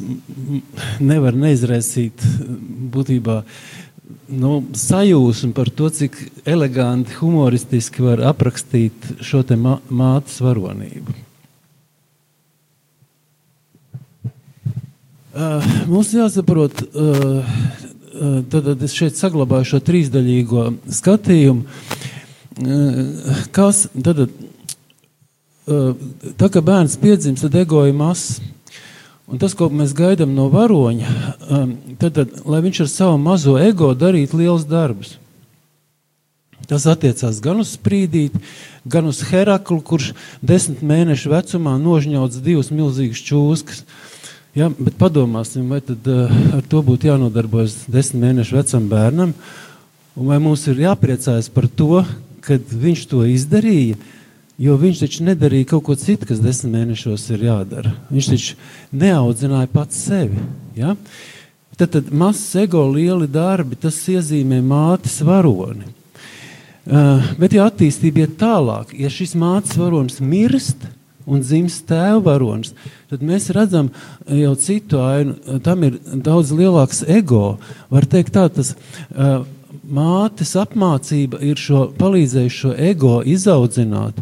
nevar 1.01 1.37
neizraisīt 1.37 2.21
būtībā 2.93 3.41
nu, 4.29 4.59
sajūsmu 4.75 5.53
par 5.57 5.71
to, 5.71 5.91
cik 5.93 6.17
eleganti, 6.49 7.15
humoristiski 7.21 8.05
var 8.05 8.23
aprakstīt 8.33 9.15
šo 9.25 9.43
te 9.47 9.59
mātes 9.59 10.41
varonību. 10.43 11.15
Uh, 15.37 15.65
mums 15.91 16.15
jāsaprot, 16.17 16.81
uh, 16.97 17.45
uh, 17.45 18.37
tad 18.49 18.83
es 18.83 18.95
šeit 18.97 19.19
saglabāju 19.21 19.69
šo 19.75 19.81
trīsdaļīgo 19.85 20.63
skatījumu. 20.97 21.67
Uh, 22.57 23.43
kas 23.53 23.83
tad, 23.93 24.23
uh, 24.25 26.07
tā 26.41 26.49
kā 26.49 26.63
bērns 26.65 26.97
piedzimst, 27.03 27.45
tad 27.45 27.61
ego 27.67 27.85
ir 27.85 27.93
mazs. 27.99 28.41
Un 29.27 29.43
tas, 29.43 29.57
ko 29.59 29.67
mēs 29.73 29.95
gaidām 29.97 30.37
no 30.37 30.47
varoņa, 30.53 31.13
um, 31.51 31.77
tad, 31.99 32.19
tad, 32.19 32.35
lai 32.47 32.63
viņš 32.63 32.83
ar 32.85 32.91
savu 32.93 33.17
mazo 33.19 33.57
ego 33.59 33.91
darītu 33.99 34.39
liels 34.39 34.67
darbus. 34.71 35.17
Tas 36.67 36.87
attiecās 36.91 37.39
gan 37.43 37.63
uz 37.63 37.75
sprīdīti, 37.75 38.39
gan 38.91 39.07
uz 39.11 39.21
Heraklu, 39.27 39.81
kurš 39.87 40.13
desmit 40.43 40.83
mēnešu 40.87 41.31
vecumā 41.35 41.77
nožņauts 41.79 42.43
divas 42.43 42.73
milzīgas 42.75 43.23
čūskas. 43.27 43.83
Uh, 43.83 44.17
Ja, 44.57 44.71
bet 44.73 44.95
padomāsim, 44.97 45.67
vai 45.69 45.83
tad, 45.85 46.07
uh, 46.09 46.31
ar 46.57 46.63
to 46.65 46.81
būtu 46.81 47.11
jānodarbojas 47.11 47.75
desmit 47.93 48.23
mēnešu 48.23 48.57
vecam 48.57 48.87
bērnam, 48.89 49.35
un 50.17 50.31
vai 50.31 50.39
mums 50.41 50.63
ir 50.73 50.81
jāpriecājas 50.81 51.51
par 51.53 51.67
to, 51.69 52.01
ka 52.41 52.57
viņš 52.57 53.03
to 53.11 53.21
izdarīja, 53.29 53.99
jo 54.59 54.77
viņš 54.81 55.03
taču 55.05 55.27
nedarīja 55.27 55.71
kaut 55.75 55.85
ko 55.89 55.97
citu, 56.01 56.29
kas 56.29 56.41
desmit 56.43 56.75
mēnešos 56.75 57.29
ir 57.35 57.47
jādara. 57.49 57.93
Viņš 58.13 58.31
taču 58.33 58.59
neaudzināja 58.97 59.71
pats 59.73 60.01
sevi. 60.09 60.41
Ja? 60.77 60.97
Tad, 61.77 61.93
tad 61.93 62.13
mazs 62.13 62.55
ego, 62.57 62.87
lieli 62.89 63.29
darbi, 63.29 63.77
tas 63.77 63.99
iezīmē 64.09 64.63
mātes 64.65 65.19
varoni. 65.27 65.93
Uh, 66.87 67.25
bet, 67.41 67.57
ja 67.57 67.67
attīstība 67.67 68.23
iet 68.23 68.37
tālāk, 68.41 68.93
ja 68.95 69.11
šis 69.11 69.35
mātes 69.37 69.75
varonis 69.77 70.21
mirst, 70.23 70.87
un 71.27 71.43
dzimst 71.43 71.83
tēva 71.89 72.21
varonis, 72.23 72.71
tad 73.11 73.25
mēs 73.27 73.51
redzam 73.55 73.91
jau 74.31 74.53
citu 74.63 75.01
ainu. 75.03 75.35
Tam 75.67 75.83
ir 75.83 75.99
daudz 76.23 76.53
lielāks 76.55 77.03
ego. 77.11 77.59
Var 77.91 78.07
teikt, 78.07 78.37
tā 78.39 78.47
tas 78.55 78.73
uh, 78.77 79.43
mātes 79.89 80.55
apmācība 80.59 81.41
ir 81.45 81.61
šo, 81.61 81.87
palīdzējuši 81.99 82.63
šo 82.63 82.73
ego 82.91 83.21
izaudzināt. 83.27 84.19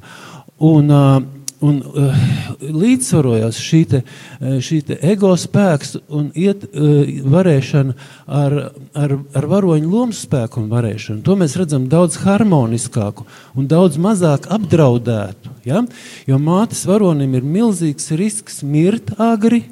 Un, 0.64 0.90
uh, 0.92 1.16
un 1.64 1.80
uh, 1.82 2.24
līdzsvarojās 2.62 3.58
šī, 3.60 3.80
te, 3.90 4.00
uh, 4.04 4.56
šī 4.64 4.80
te 4.88 4.98
ego 5.02 5.32
spēks 5.40 5.96
un 6.08 6.30
iet 6.38 6.66
varēšana 6.72 7.96
ar, 8.26 8.58
ar, 8.94 9.16
ar 9.34 9.48
varoņu 9.50 9.90
lomu 9.90 10.16
spēku 10.16 10.62
un 10.62 10.70
varēšanu. 10.72 11.24
To 11.26 11.38
mēs 11.40 11.58
redzam 11.60 11.88
daudz 11.92 12.20
harmoniskāku 12.24 13.26
un 13.58 13.68
daudz 13.70 13.98
mazāk 14.00 14.48
apdraudētu. 14.54 15.56
Ja? 15.68 15.84
Jo 16.28 16.40
mātes 16.42 16.84
varonim 16.88 17.34
ir 17.34 17.46
milzīgs 17.46 18.12
risks 18.18 18.62
mirt 18.62 19.16
agri 19.18 19.64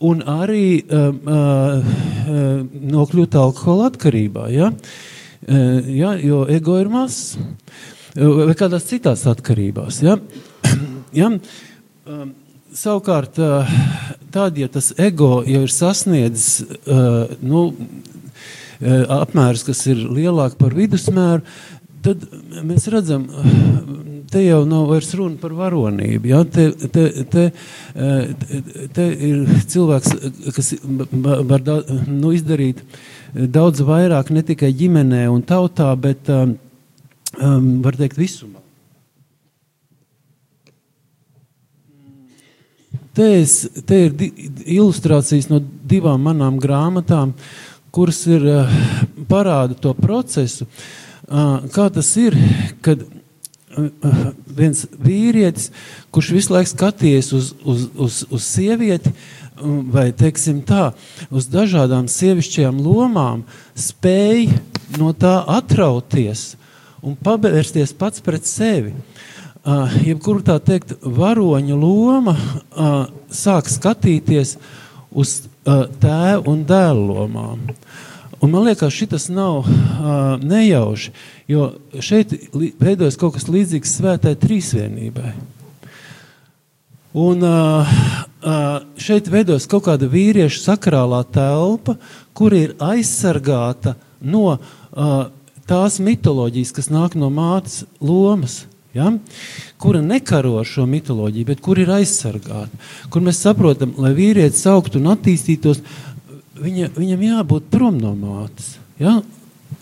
un 0.00 0.22
arī 0.24 0.80
uh, 0.80 1.10
uh, 1.12 2.60
nokļūt 2.94 3.36
alkohola 3.36 3.90
atkarībā. 3.90 4.48
Ja? 4.54 4.70
Uh, 5.44 5.80
ja, 5.92 6.14
jo 6.16 6.44
ego 6.48 6.78
ir 6.80 6.90
mazs. 6.92 7.36
Vai 8.16 8.56
kādās 8.58 8.88
citās 8.88 9.26
atkarībās. 9.30 10.02
Ja? 10.06 10.18
Ja? 11.10 11.26
Um, 12.06 12.28
savukārt, 12.70 13.38
uh, 13.42 13.66
tad, 14.30 14.58
ja 14.58 14.68
tas 14.70 14.92
ego 14.94 15.40
jau 15.42 15.64
ir 15.66 15.72
sasniedzis 15.74 16.60
uh, 16.62 17.32
nu, 17.42 17.64
uh, 17.74 19.16
apmērus, 19.20 19.64
kas 19.66 19.82
ir 19.90 20.04
lielāki 20.06 20.58
par 20.60 20.76
vidusmēru, 20.78 21.42
tad 22.06 22.22
mēs 22.66 22.86
redzam, 22.94 23.26
te 24.30 24.42
jau 24.44 24.62
nav 24.68 24.86
vairs 24.90 25.10
runa 25.18 25.38
par 25.40 25.54
varonību. 25.58 26.30
Ja? 26.30 26.42
Te, 26.44 26.70
te, 26.94 27.06
te, 27.30 27.46
te 28.94 29.06
ir 29.30 29.42
cilvēks, 29.72 30.14
kas 30.56 30.72
var 31.50 31.64
da, 31.66 31.80
nu, 32.06 32.32
izdarīt 32.36 32.82
daudz 33.34 33.82
vairāk 33.86 34.32
ne 34.34 34.44
tikai 34.46 34.72
ģimenē 34.76 35.26
un 35.30 35.42
tautā, 35.46 35.90
bet 35.98 36.30
um, 36.30 36.56
var 37.84 37.98
teikt 37.98 38.18
visumā. 38.20 38.58
Te, 43.10 43.26
es, 43.40 43.64
te 43.86 44.04
ir 44.06 44.12
ilustrācijas 44.78 45.50
no 45.50 45.58
divām 45.60 46.22
manām 46.28 46.60
grāmatām, 46.62 47.34
kuras 47.90 48.22
ir 48.30 48.46
uh, 48.46 48.80
parāda 49.28 49.74
to 49.74 49.92
procesu, 49.98 50.68
kā 51.74 51.84
tas 51.94 52.08
ir, 52.18 52.34
kad 52.82 53.02
viens 54.56 54.84
vīrietis, 54.98 55.70
kurš 56.10 56.32
visu 56.34 56.54
laiku 56.54 56.72
skaties 56.72 57.32
uz, 57.36 57.52
uz, 57.64 57.86
uz, 57.94 58.22
uz 58.30 58.46
sievieti, 58.46 59.12
vai 59.92 60.08
teiksim 60.16 60.62
tā, 60.66 60.90
uz 61.30 61.46
dažādām 61.52 62.08
sievišķajām 62.10 62.80
lomām, 62.80 63.44
spēj 63.76 64.48
no 64.98 65.12
tā 65.12 65.40
atrauties 65.58 66.54
un 67.04 67.16
pavērsties 67.16 67.94
pats 67.96 68.24
pret 68.24 68.48
sevi. 68.48 68.94
Uh, 69.60 69.92
jebkur 70.00 70.40
tā 70.40 70.56
teikt, 70.64 70.94
varoņa 71.04 71.76
loma 71.76 72.32
uh, 72.32 73.10
sāk 73.28 73.68
skatīties 73.68 74.54
uz 75.12 75.34
uh, 75.68 75.84
tēva 76.00 76.46
un 76.48 76.62
dēla 76.64 77.02
lomām. 77.10 77.66
Un 78.40 78.50
man 78.50 78.64
liekas, 78.64 78.94
šis 78.96 79.28
nav 79.28 79.58
uh, 79.58 79.66
nejauši, 80.40 81.12
jo 81.48 81.66
šeit 82.00 82.32
veidojas 82.80 83.18
kaut 83.20 83.34
kas 83.36 83.50
līdzīgs 83.52 83.98
svētai 83.98 84.32
trīsvienībai. 84.40 85.34
Un 87.20 87.44
uh, 87.44 87.90
uh, 88.40 88.70
šeit 88.96 89.28
veidojas 89.28 89.68
kaut 89.68 89.84
kāda 89.90 90.08
vīriešu 90.08 90.62
sakrālā 90.62 91.20
telpa, 91.34 91.98
kur 92.32 92.56
ir 92.56 92.72
aizsargāta 92.80 93.96
no 94.24 94.54
uh, 94.54 95.28
tās 95.68 96.00
mitoloģijas, 96.00 96.72
kas 96.80 96.88
nāk 96.94 97.18
no 97.20 97.28
mātes 97.34 97.82
lomas 98.00 98.62
ja? 98.94 99.12
kura 99.78 100.02
nekaro 100.02 100.64
šo 100.64 100.86
mitoloģiju, 100.86 101.46
bet 101.46 101.60
kur 101.64 101.78
ir 101.78 101.90
aizsargāta. 101.94 102.80
Kur 103.10 103.24
mēs 103.24 103.40
saprotam, 103.44 103.94
lai 104.00 104.12
vīrietis 104.16 104.66
augtu 104.70 105.00
un 105.00 105.10
attīstītos, 105.14 105.82
viņa, 106.60 106.90
viņam 106.96 107.26
jābūt 107.26 107.70
prom 107.72 108.00
no 108.00 108.14
mātes. 108.18 108.74
Ja? 109.00 109.20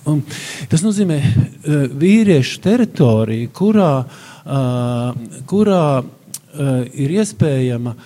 Un 0.09 0.23
tas 0.71 0.85
nozīmē 0.85 1.19
uh, 1.21 1.89
vīriešu 1.99 2.63
teritoriju, 2.65 3.51
kurā, 3.57 3.93
uh, 4.05 5.43
kurā 5.51 5.83
uh, 6.01 6.71
ir 6.95 7.19
iespējama 7.19 7.97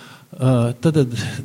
tad 0.81 0.95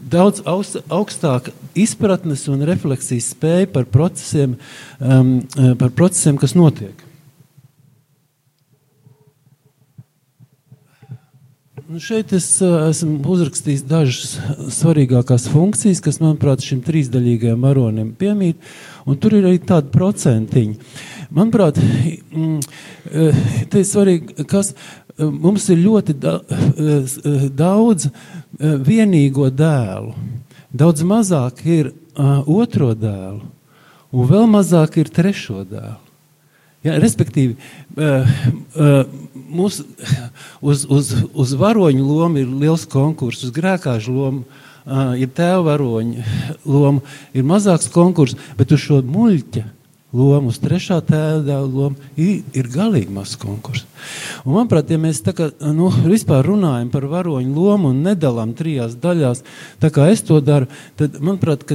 daudz 0.08 0.40
augstāka 0.48 1.52
izpratnes 1.76 2.46
un 2.48 2.64
refleksijas 2.64 3.26
spēja 3.34 3.68
par 3.68 3.84
procesiem, 3.92 4.54
par 4.98 5.92
procesiem 5.92 6.38
kas 6.40 6.56
notiek. 6.56 7.07
Nu 11.88 11.96
šeit 12.04 12.34
es 12.36 12.46
uh, 12.60 12.82
esmu 12.90 13.22
uzrakstījis 13.32 13.86
dažas 13.88 14.34
svarīgākās 14.76 15.46
funkcijas, 15.48 16.02
kas, 16.04 16.18
manuprāt, 16.20 16.60
šim 16.60 16.82
trīsdaļīgajam 16.84 17.62
varonim 17.64 18.10
piemīt, 18.18 18.58
un 19.08 19.16
tur 19.16 19.38
ir 19.38 19.46
arī 19.48 19.56
tādi 19.64 19.88
procentiņi. 19.94 20.76
Manuprāt, 21.32 21.80
mm, 21.80 22.58
te 23.72 23.80
ir 23.80 23.86
svarīgi, 23.88 24.44
kas 24.50 24.74
mums 25.16 25.70
ir 25.72 25.80
ļoti 25.80 26.16
daudz 27.56 28.10
vienīgo 28.90 29.48
dēlu. 29.48 30.12
Daudz 30.68 31.06
mazāk 31.08 31.64
ir 31.64 31.94
otro 32.44 32.90
dēlu, 33.00 33.48
un 34.12 34.28
vēl 34.28 34.44
mazāk 34.58 35.00
ir 35.00 35.08
trešo 35.08 35.64
dēlu. 35.72 35.96
Ja, 36.86 36.94
respektīvi, 37.02 37.56
uh, 37.98 38.28
uh, 38.78 39.00
mūs, 39.50 39.80
uz, 40.60 40.84
uz, 40.88 41.14
uz 41.34 41.54
varoņu 41.58 42.04
lomu 42.04 42.42
ir 42.42 42.52
liels 42.64 42.86
konkurss, 42.90 43.46
uz 43.46 43.54
grēkāžu 43.54 44.14
lomu, 44.14 44.44
uh, 44.44 45.14
ja 45.18 45.28
tēva 45.28 45.64
varoņu 45.72 46.28
lomu 46.68 47.02
ir 47.36 47.48
mazāks 47.48 47.90
konkurss, 47.94 48.38
bet 48.58 48.72
uz 48.74 48.82
šo 48.84 49.02
muļķa 49.06 49.64
lomu, 50.16 50.48
uz 50.48 50.58
trešā 50.62 51.02
tēva 51.04 51.60
lomu 51.66 51.96
ir, 52.16 52.42
ir 52.56 52.68
galīgi 52.72 53.12
mazs 53.12 53.36
konkurss. 53.40 53.84
Un, 54.46 54.54
manuprāt, 54.54 54.88
ja 54.88 55.00
mēs 55.00 55.20
tā 55.24 55.34
kā, 55.36 55.50
nu, 55.76 55.90
vispār 56.08 56.46
runājam 56.48 56.88
par 56.92 57.04
varoņu 57.10 57.52
lomu 57.52 57.92
un 57.92 58.02
nedalām 58.06 58.54
trijās 58.56 58.96
daļās, 59.02 59.44
tā 59.82 59.92
kā 59.92 60.08
es 60.12 60.24
to 60.24 60.40
daru, 60.44 60.70
tad, 60.96 61.20
manuprāt, 61.20 61.66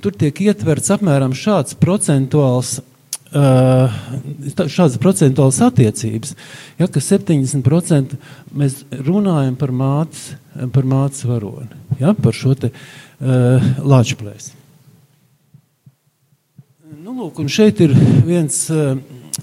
tur 0.00 0.16
tiek 0.16 0.40
ietverts 0.48 0.94
apmēram 0.96 1.36
šāds 1.36 1.76
procentuāls 1.80 2.78
šādas 3.32 4.96
procentuālas 5.00 5.60
attiecības, 5.66 6.34
ja, 6.78 6.88
ka 6.88 7.00
70% 7.00 8.16
mēs 8.56 8.84
runājam 9.04 9.56
par 9.60 9.72
mātes, 9.72 10.30
par 10.72 10.88
mātes 10.88 11.26
varoni, 11.28 11.68
ja, 12.00 12.14
par 12.16 12.32
šo 12.36 12.54
te 12.56 12.72
uh, 12.72 13.68
lāčplēsi. 13.84 14.56
Nu, 17.02 17.12
lūk, 17.12 17.40
un 17.40 17.52
šeit 17.52 17.80
ir 17.84 17.92
viens, 18.24 18.64
uh, 18.72 18.96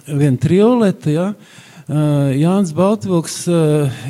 viena 0.08 0.38
trioleta, 0.42 1.14
ja, 1.14 1.28
uh, 1.34 2.34
Jānis 2.34 2.74
Baltvilks 2.74 3.44
uh, 3.54 4.06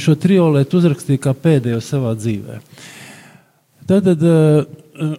šo 0.00 0.16
trioletu 0.20 0.80
uzrakstīja 0.80 1.28
kā 1.28 1.36
pēdējo 1.36 1.80
savā 1.84 2.16
dzīvē. 2.16 2.60
Tātad, 3.90 4.24
uh, 4.24 5.16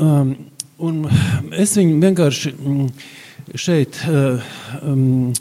um, 0.00 0.36
un 0.78 1.02
es 1.58 1.74
viņu 1.78 1.98
vienkārši 2.02 2.52
mm, 2.54 2.88
šeit 3.58 3.98
um, 4.08 5.32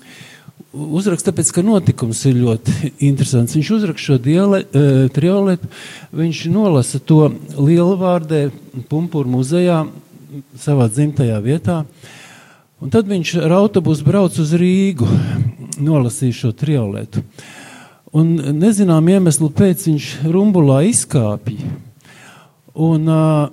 uzraksta, 0.73 1.31
tāpēc, 1.31 1.51
ka 1.53 1.63
notikums 1.65 2.23
ir 2.29 2.39
ļoti 2.41 2.91
interesants. 3.09 3.55
Viņš 3.57 3.71
uzraksta 3.77 4.05
šo 4.05 4.19
diale, 4.21 4.63
uh, 4.65 5.05
trioletu, 5.13 5.69
viņš 6.15 6.43
nolasa 6.53 7.01
to 7.01 7.27
lielvārdē 7.57 8.47
Pumpūra 8.89 9.29
muzejā 9.29 9.83
savā 10.59 10.87
dzimtajā 10.91 11.37
vietā. 11.43 11.83
Un 12.77 12.91
tad 12.93 13.07
viņš 13.09 13.37
ar 13.41 13.55
autobusu 13.57 14.05
brauc 14.05 14.35
uz 14.37 14.51
Rīgu, 14.53 15.07
nolasīja 15.81 16.43
šo 16.43 16.51
trioletu. 16.57 17.23
Un 18.17 18.35
nezinām 18.57 19.09
iemeslu 19.11 19.49
pēc 19.53 19.87
viņš 19.89 20.11
rumbulā 20.31 20.83
izkāpja. 20.87 21.73
Un 22.77 23.09
uh, 23.09 23.49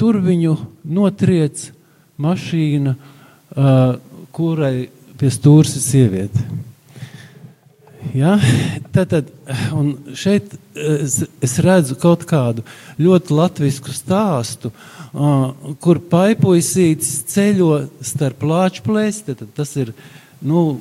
tur 0.00 0.16
viņu 0.24 0.56
notriec 0.88 1.68
mašīna 2.20 2.96
uh, 2.96 3.98
kurai 4.32 4.88
pie 5.20 5.30
stūres 5.32 5.76
ir 5.76 5.84
sieviete. 5.84 6.44
Ja? 8.16 8.38
Tātad, 8.94 9.28
šeit 10.16 10.54
es, 10.72 11.18
es 11.44 11.58
redzu 11.60 11.98
kaut 12.00 12.24
kādu 12.28 12.64
ļoti 13.00 13.36
latviešu 13.36 13.92
stāstu, 13.96 14.72
uh, 14.72 15.74
kur 15.84 16.00
paipuisīts 16.12 17.12
ceļo 17.34 17.84
starp 18.04 18.40
plāčplēsi, 18.40 19.36
tas 19.56 19.76
ir 19.76 19.92
nu, 20.40 20.80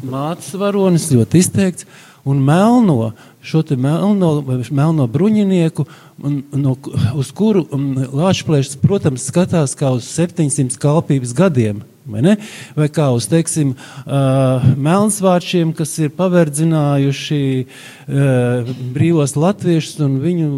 mātes 0.00 0.54
varonis, 0.56 1.10
ļoti 1.12 1.44
izteikts, 1.44 1.88
un 2.24 2.40
melno, 2.40 3.12
šo 3.44 3.62
melno, 3.76 4.42
melno 4.70 5.06
bruņinieku, 5.06 5.84
un, 6.24 6.42
no, 6.56 6.76
uz 7.20 7.32
kuru 7.36 7.66
Lāčplēšs, 7.70 8.78
protams, 8.80 9.26
skatās 9.28 9.76
kā 9.76 9.92
uz 9.94 10.08
700 10.08 10.80
kalpības 10.80 11.34
gadiem. 11.36 11.84
Vai, 12.04 12.20
ne? 12.20 12.34
vai 12.76 12.90
kā 12.92 13.06
uz 13.16 13.24
teiksim, 13.32 13.70
uh, 13.72 14.64
melnsvārčiem, 14.76 15.70
kas 15.76 15.94
ir 16.04 16.10
paverdzinājuši 16.12 17.38
uh, 17.64 18.72
brīvos 18.92 19.32
latviešus 19.40 20.02
un 20.04 20.18
viņu 20.20 20.50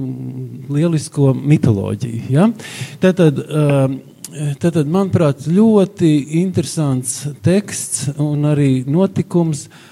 lielisko 0.74 1.30
mitoloģiju. 1.38 2.26
Ja? 2.34 2.50
Tātad, 3.02 3.42
uh, 3.46 3.88
Tātad, 4.60 4.84
manuprāt, 4.90 5.46
ļoti 5.48 6.10
interesants 6.42 7.22
teksts 7.46 8.10
un 8.20 8.42
arī 8.50 8.82
notikums, 8.84 9.62
uh, 9.70 9.85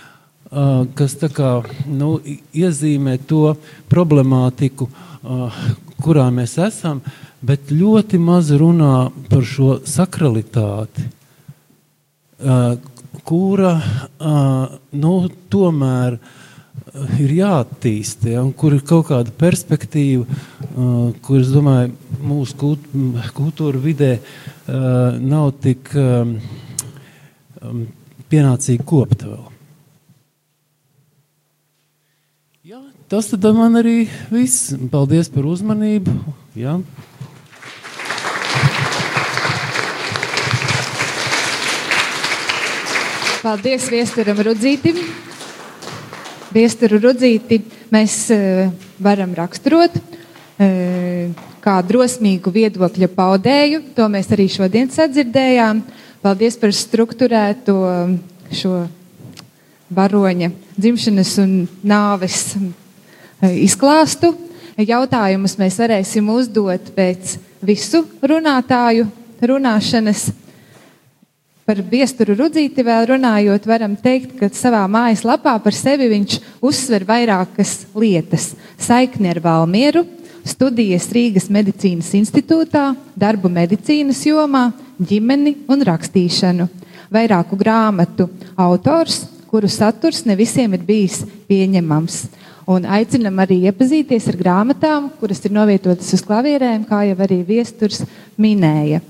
kas 0.94 1.16
kā, 1.34 1.50
nu, 1.90 2.16
iezīmē 2.54 3.18
to 3.28 3.56
problemātiku, 3.90 4.88
kurā 6.04 6.28
mēs 6.34 6.58
esam, 6.62 7.00
bet 7.44 7.72
ļoti 7.72 8.20
maz 8.20 8.52
runā 8.54 9.10
par 9.30 9.44
šo 9.48 9.78
sakralitāti 9.88 11.08
kura 13.24 13.74
nu, 14.92 15.12
tomēr 15.52 16.18
ir 17.22 17.32
jāattīst, 17.38 18.26
ja, 18.30 18.42
un 18.44 18.52
kur 18.58 18.76
ir 18.76 18.84
kaut 18.86 19.08
kāda 19.10 19.32
perspektīva, 19.38 20.26
kur, 21.24 21.40
es 21.40 21.50
domāju, 21.54 21.94
mūsu 22.24 22.74
kultūra 23.34 23.80
vidē 23.82 24.12
nav 25.24 25.54
tik 25.64 25.90
pienācīgi 28.30 28.86
kopta 28.86 29.32
vēl. 29.32 29.53
Jā, 32.64 32.78
tas 33.12 33.26
tad 33.28 33.44
man 33.52 33.74
arī 33.76 34.06
viss. 34.32 34.70
Paldies 34.88 35.28
par 35.28 35.44
uzmanību. 35.44 36.14
Jā. 36.56 36.78
Paldies 43.42 43.90
Viesturam 43.92 44.40
Rudzītim. 44.48 44.96
Viesturu 46.56 47.02
Rudzīti 47.04 47.60
mēs 47.92 48.16
uh, 48.32 48.72
varam 48.96 49.36
raksturot 49.36 50.00
uh, 50.00 51.44
kā 51.60 51.78
drosmīgu 51.84 52.48
viedokļa 52.48 53.12
paudēju. 53.12 53.84
To 53.92 54.08
mēs 54.08 54.32
arī 54.32 54.48
šodien 54.56 54.88
sadzirdējām. 54.88 55.84
Paldies 56.24 56.56
par 56.56 56.72
struktūrēto 56.72 57.80
šo 58.48 58.86
varoņa 59.94 60.50
dzimšanas 60.76 61.34
un 61.42 61.52
nāves 61.86 62.54
uh, 62.58 62.70
izklāstu. 63.50 64.34
Jautājumus 64.74 65.54
mēs 65.60 65.76
varēsim 65.78 66.30
uzdot 66.34 66.90
pēc 66.96 67.36
visu 67.62 68.02
runātāju 68.22 69.06
runāšanas. 69.40 70.32
Par 71.64 71.78
viesturu 71.88 72.34
rudzīti 72.36 72.82
vēl 72.84 73.06
runājot, 73.14 73.64
varam 73.64 73.94
teikt, 73.96 74.34
ka 74.36 74.50
savā 74.52 74.82
mājaslapā 74.90 75.54
par 75.64 75.72
sevi 75.72 76.10
viņš 76.10 76.36
uzsver 76.60 77.06
vairākas 77.08 77.86
lietas. 77.96 78.50
Saikni 78.76 79.30
ar 79.32 79.40
Valmieru, 79.40 80.02
studijas 80.44 81.08
Rīgas 81.14 81.48
medicīnas 81.48 82.10
institūtā, 82.18 82.90
darbu 83.16 83.48
medicīnas 83.48 84.20
jomā, 84.28 84.66
ģimeni 85.00 85.54
un 85.72 85.86
rakstīšanu. 85.88 86.68
Vairāku 87.14 87.56
grāmatu 87.56 88.28
autors, 88.60 89.22
kuru 89.54 89.70
saturs 89.70 90.24
ne 90.26 90.34
visiem 90.34 90.72
ir 90.74 90.82
bijis 90.82 91.20
pieņemams. 91.46 92.24
Un 92.74 92.88
aicinam 92.90 93.38
arī 93.44 93.60
iepazīties 93.68 94.26
ar 94.32 94.40
grāmatām, 94.40 95.06
kuras 95.20 95.44
ir 95.46 95.54
novietotas 95.54 96.10
uz 96.16 96.24
klavierēm, 96.26 96.88
kā 96.88 97.04
jau 97.06 97.18
arī 97.22 97.44
viesturs 97.46 98.02
minēja. 98.34 99.04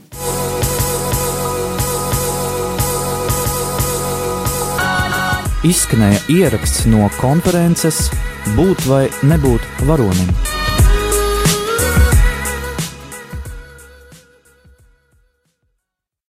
izskanēja 5.65 6.19
ieraksts 6.29 6.85
no 6.93 7.09
konferences 7.17 8.11
Būt 8.53 8.85
vai 8.91 9.07
nebūt 9.25 9.65
varonim. 9.89 10.54